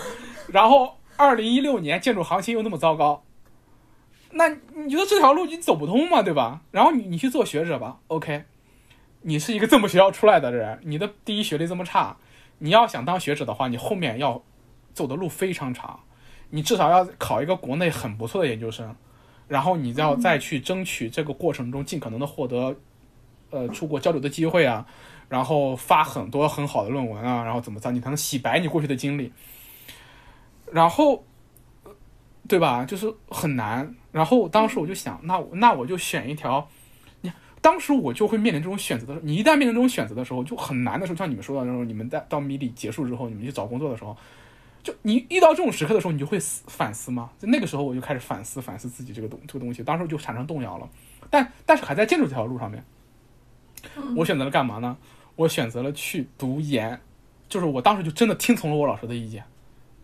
[0.48, 3.22] 然后二零一六年建筑行情又那么糟糕，
[4.30, 6.60] 那你觉得这条路你走不通嘛，对吧？
[6.70, 8.44] 然后你你去做学者吧，OK，
[9.22, 12.16] 你是一个这么学校出来的人，你的第一学历这么差，
[12.58, 14.42] 你要想当学者的话，你后面要
[14.92, 16.00] 走的路非常长，
[16.50, 18.94] 你至少要考一个国内很不错的研究生，
[19.50, 22.76] 然后你要再去争取这个过程中尽可能的获得，
[23.50, 24.86] 呃，出国交流的机会啊，
[25.28, 29.32] 然后发很多很好的论文啊，然后怎么着，你才能洗白你过去的经历，
[30.70, 31.24] 然后，
[32.46, 32.84] 对吧？
[32.84, 33.92] 就是很难。
[34.12, 36.68] 然后当时我就想，那我那我就选一条。
[37.22, 44.16] 你当时我就会面临这种选择的时候，你一旦面临这种选择的时候，就很难的时候，像你们说到那种，你们在到米里结束之后，你们去找工作的时候，
[44.82, 47.30] 就你遇到这种时刻的时候，你就会思反思吗？
[47.38, 50.88] 就那个时候我就开始反思反思自己这个东这个东西，当时就产生动摇了。
[51.28, 52.84] 但但是还在建筑这条路上面，
[54.16, 54.96] 我选择了干嘛呢？
[55.36, 57.00] 我选择了去读研，
[57.48, 59.44] 就是我当时就真的听从了我老师的意见，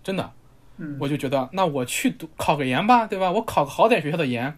[0.03, 0.33] 真的。
[0.79, 3.31] 嗯，我就觉得，那我去读考个研吧，对吧？
[3.31, 4.55] 我考个好点学校的研，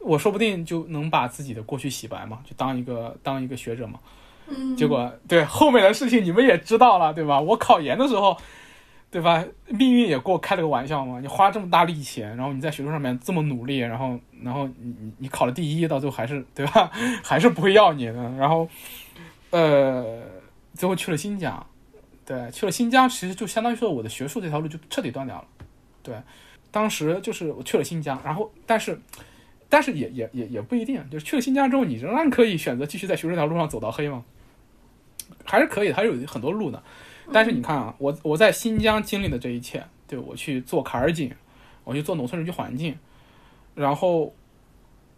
[0.00, 4.00] 我说不定就能把自己的过去洗白嘛，就当一个当一个学者嘛。
[4.48, 7.40] 嗯，结果对后面的事情你们也知道了，对吧？
[7.40, 8.36] 我考研的时候，
[9.14, 9.44] 对吧？
[9.68, 11.20] 命运也给我开了个玩笑嘛。
[11.20, 16.90] 你花这么大力气，然后你在学术上面这么努力，然后然后你你你考了第一，到最后还是对吧？
[17.22, 18.12] 还是不会要你的。
[18.32, 18.68] 然后
[19.50, 20.20] 呃，
[20.72, 21.64] 最后去了新疆。
[22.26, 25.44] 对，去了新疆，其实就相当于说我的学术这条路就彻底断掉了。
[26.02, 26.16] 对，
[26.72, 29.00] 当时就是我去了新疆，然后但是，
[29.68, 34.24] 但是也也也也不一定，就是去了新疆之后，你仍然可以选择继续在学术这条路上走到黑吗？
[35.44, 36.82] 还是可以，还是有很多路的。
[37.32, 41.32] 但是你看啊，我我在新疆经历的这一切，对我去做卡尔井，
[41.84, 42.96] 我去做农村人居环境，
[43.74, 44.34] 然后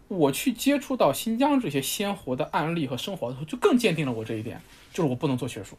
[0.07, 4.61] 我去接触到新疆这些鲜活的案例和生活的时候，就更坚定了我这一点，
[4.93, 5.77] 就是我不能做学术。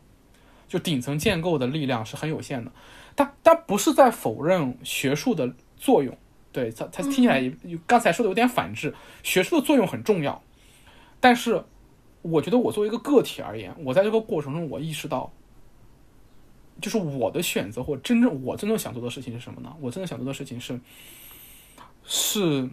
[0.68, 2.70] 就顶层建构的力量是很有限的，
[3.14, 6.14] 但但不是在否认学术的作用，
[6.52, 7.50] 对它它听起来
[7.86, 10.42] 刚才说的有点反制，学术的作用很重要，
[11.20, 11.64] 但是
[12.20, 15.32] 我觉得我作为一个个体而言，我在这个过程中我意识到，
[16.80, 19.74] 就是我的选择或真正我真正想做的事情是什么呢？
[19.80, 20.78] 我真正想做的事情是，
[22.04, 22.68] 是，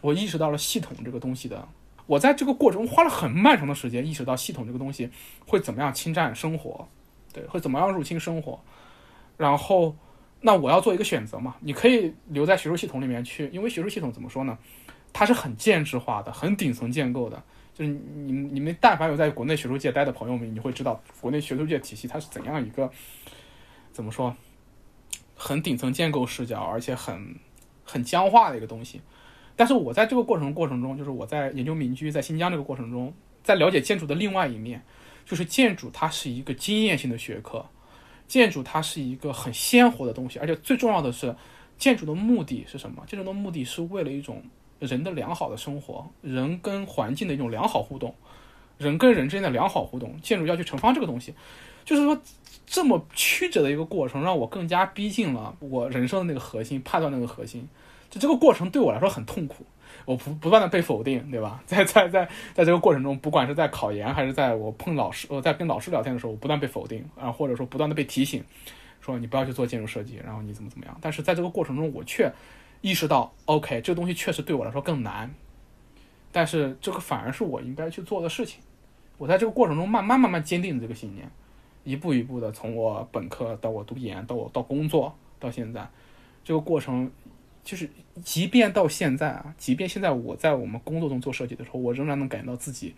[0.00, 1.68] 我意识到了系统这个东西的。
[2.06, 5.08] 我在这个过程中花了很漫长的时间，意识到系统这个东西
[5.46, 6.86] 会怎么样侵占生活，
[7.32, 8.60] 对，会怎么样入侵生活。
[9.36, 9.96] 然后，
[10.42, 11.56] 那我要做一个选择嘛？
[11.60, 14.58] 你可以留在学术系统里面去，因为学术系统怎么说呢？
[15.14, 17.42] 它是很建制化的，很顶层建构的。
[17.74, 22.88] 就是你你们但凡有在国内学术界待的朋友们，你会知道国内学术界体系它是怎样一个
[23.92, 24.34] 怎么说，
[25.34, 27.34] 很顶层建构视角，而且很
[27.84, 29.00] 很僵化的一个东西。
[29.56, 33.12] 但是我在这个过程过程中，就是我在研究民居在新疆这个过程中，
[33.42, 34.82] 在了解建筑的另外一面，
[35.24, 37.66] 就是建筑它是一个经验性的学科，
[38.26, 41.34] 建筑它是一个很鲜活的东西，而且最重要的是，
[41.76, 43.04] 建筑的目的是什么？
[43.06, 44.42] 建筑的目的是为了一种
[44.84, 48.14] 人的良好的生活，人跟环境的一种良好互动，
[48.78, 51.34] 人跟人之间的良好互动，建筑要去盛放这个东西，
[51.84, 52.18] 就是说
[52.66, 57.68] 这么曲折的一个过程，让我更加逼近了我人生的那个核心，判断那个核心。
[58.10, 59.66] 就这个过程对我来说很痛苦，
[60.04, 61.60] 我不不断的被否定，对吧？
[61.66, 62.24] 在在在
[62.54, 68.44] 在这个过程中，不管是在考研还是在我碰老师，我在跟老师聊天的时候，我不断被否定，然后或者说不断的被提醒，
[69.00, 70.96] 说你不要去做建筑设计，然后你怎么怎么样。
[71.00, 72.32] 但是在这个过程中，我却
[72.84, 75.34] 意识到，OK，这个东西确实对我来说更难，
[76.30, 78.60] 但是这个反而是我应该去做的事情。
[79.16, 81.26] 我在这个过程中慢慢慢慢坚定这个信念，
[81.82, 85.88] 一步一步的从我本科到我读研，到我到工作到现在，
[86.44, 87.10] 这个过程。
[87.62, 87.88] 就是，
[88.22, 92.94] 即便到现在啊，即便现在我在我们工作中做设计的时候，我仍然能感觉到自己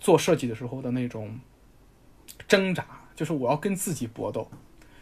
[0.00, 1.38] 做设计的时候的那种
[2.48, 4.50] 挣扎，就是我要跟自己搏斗，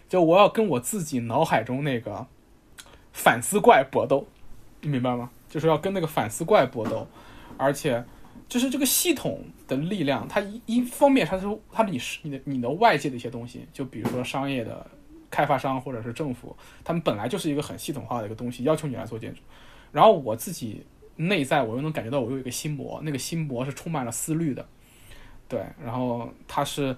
[0.08, 2.26] 就我要跟我自己脑海中那个
[3.12, 4.26] 反思怪搏斗，
[4.80, 5.30] 你明白吗？
[5.48, 7.06] 就是要跟那个反思怪搏斗，
[7.56, 8.04] 而且
[8.48, 14.86] 就是这个系统的力量，它一一方面它是它的你是你的你的外界的一些东西，就比如说商业的。
[15.32, 19.40] 开发商或者是政府，他们本来就是一个很系统化的一个东西，要求你来做建筑。
[19.92, 20.84] 然后我自己
[21.14, 24.66] 内在，我又能感觉到我有一个心魔，那个心魔是充满了思虑的，
[25.46, 25.64] 对。
[25.80, 26.96] 然后他是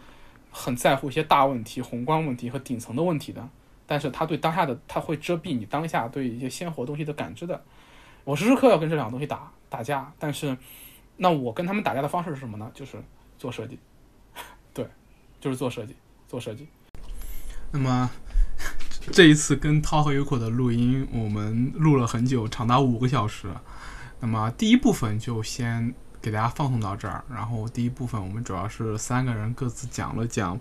[0.51, 3.47] 很在乎一些大问题、宏观问题和顶层的问题的，
[3.87, 7.63] 但是他对当下的他会遮蔽你当下对一些鲜活东西的感知的。
[8.25, 10.57] 我时时刻要跟这两个东西打打架，但是
[11.17, 12.71] 那我跟他们打架的方式是什么呢？
[12.75, 12.97] 就是
[13.39, 13.79] 做设计，
[14.73, 14.87] 对，
[15.41, 15.95] 就是做设计，
[16.29, 16.67] 做设计。
[17.71, 18.11] 那么。
[19.11, 23.49] 这一次跟涛和优酷的录音，我们录了很久，长达五个小时。
[24.21, 25.93] 那么第一部分就先
[26.23, 27.23] 给大家放送到这儿。
[27.29, 30.59] 然后第一部分我们主要是三个人各自讲了讲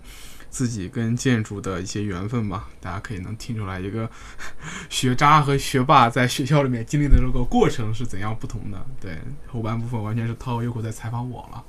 [0.49, 4.09] 自己跟建筑的一些缘分吧，大家可以能听出来一个
[4.89, 8.85] 学渣和学霸在学校里面经历的这个过程是怎样不同的。
[8.99, 11.63] 对，后半部分完全是涛和 Uko 在采访我了。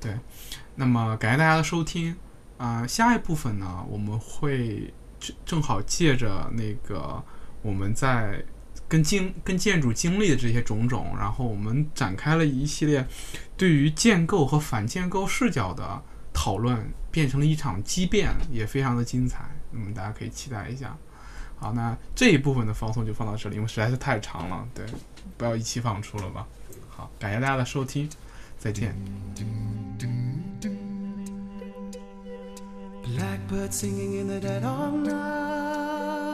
[0.00, 0.16] 对，
[0.76, 2.14] 那么感谢大家的收听
[2.56, 7.20] 啊、下一部分呢，我们会正正好借着那个
[7.62, 8.44] 我们在
[8.88, 13.06] 跟经跟建筑经历的这些种种，然后我们展开了一系列
[13.56, 19.44] 对于建构和反建构视角的讨论，变成了一场激辩，也非常的精彩。
[19.72, 20.96] 嗯，大家可以期待一下。
[21.56, 24.84] 好，那这一部分的放送就放到这里，因为实在是太长了，对，
[25.36, 26.46] 不要一期放出了吧。
[26.88, 28.08] 好，感谢大家的收听，
[28.58, 28.94] 再见。
[33.04, 36.33] Blackbird singing in the dead of night.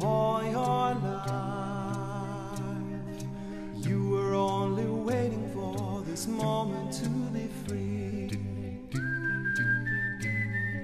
[0.00, 2.60] all your life.
[3.76, 7.97] You were only waiting for this moment to be free.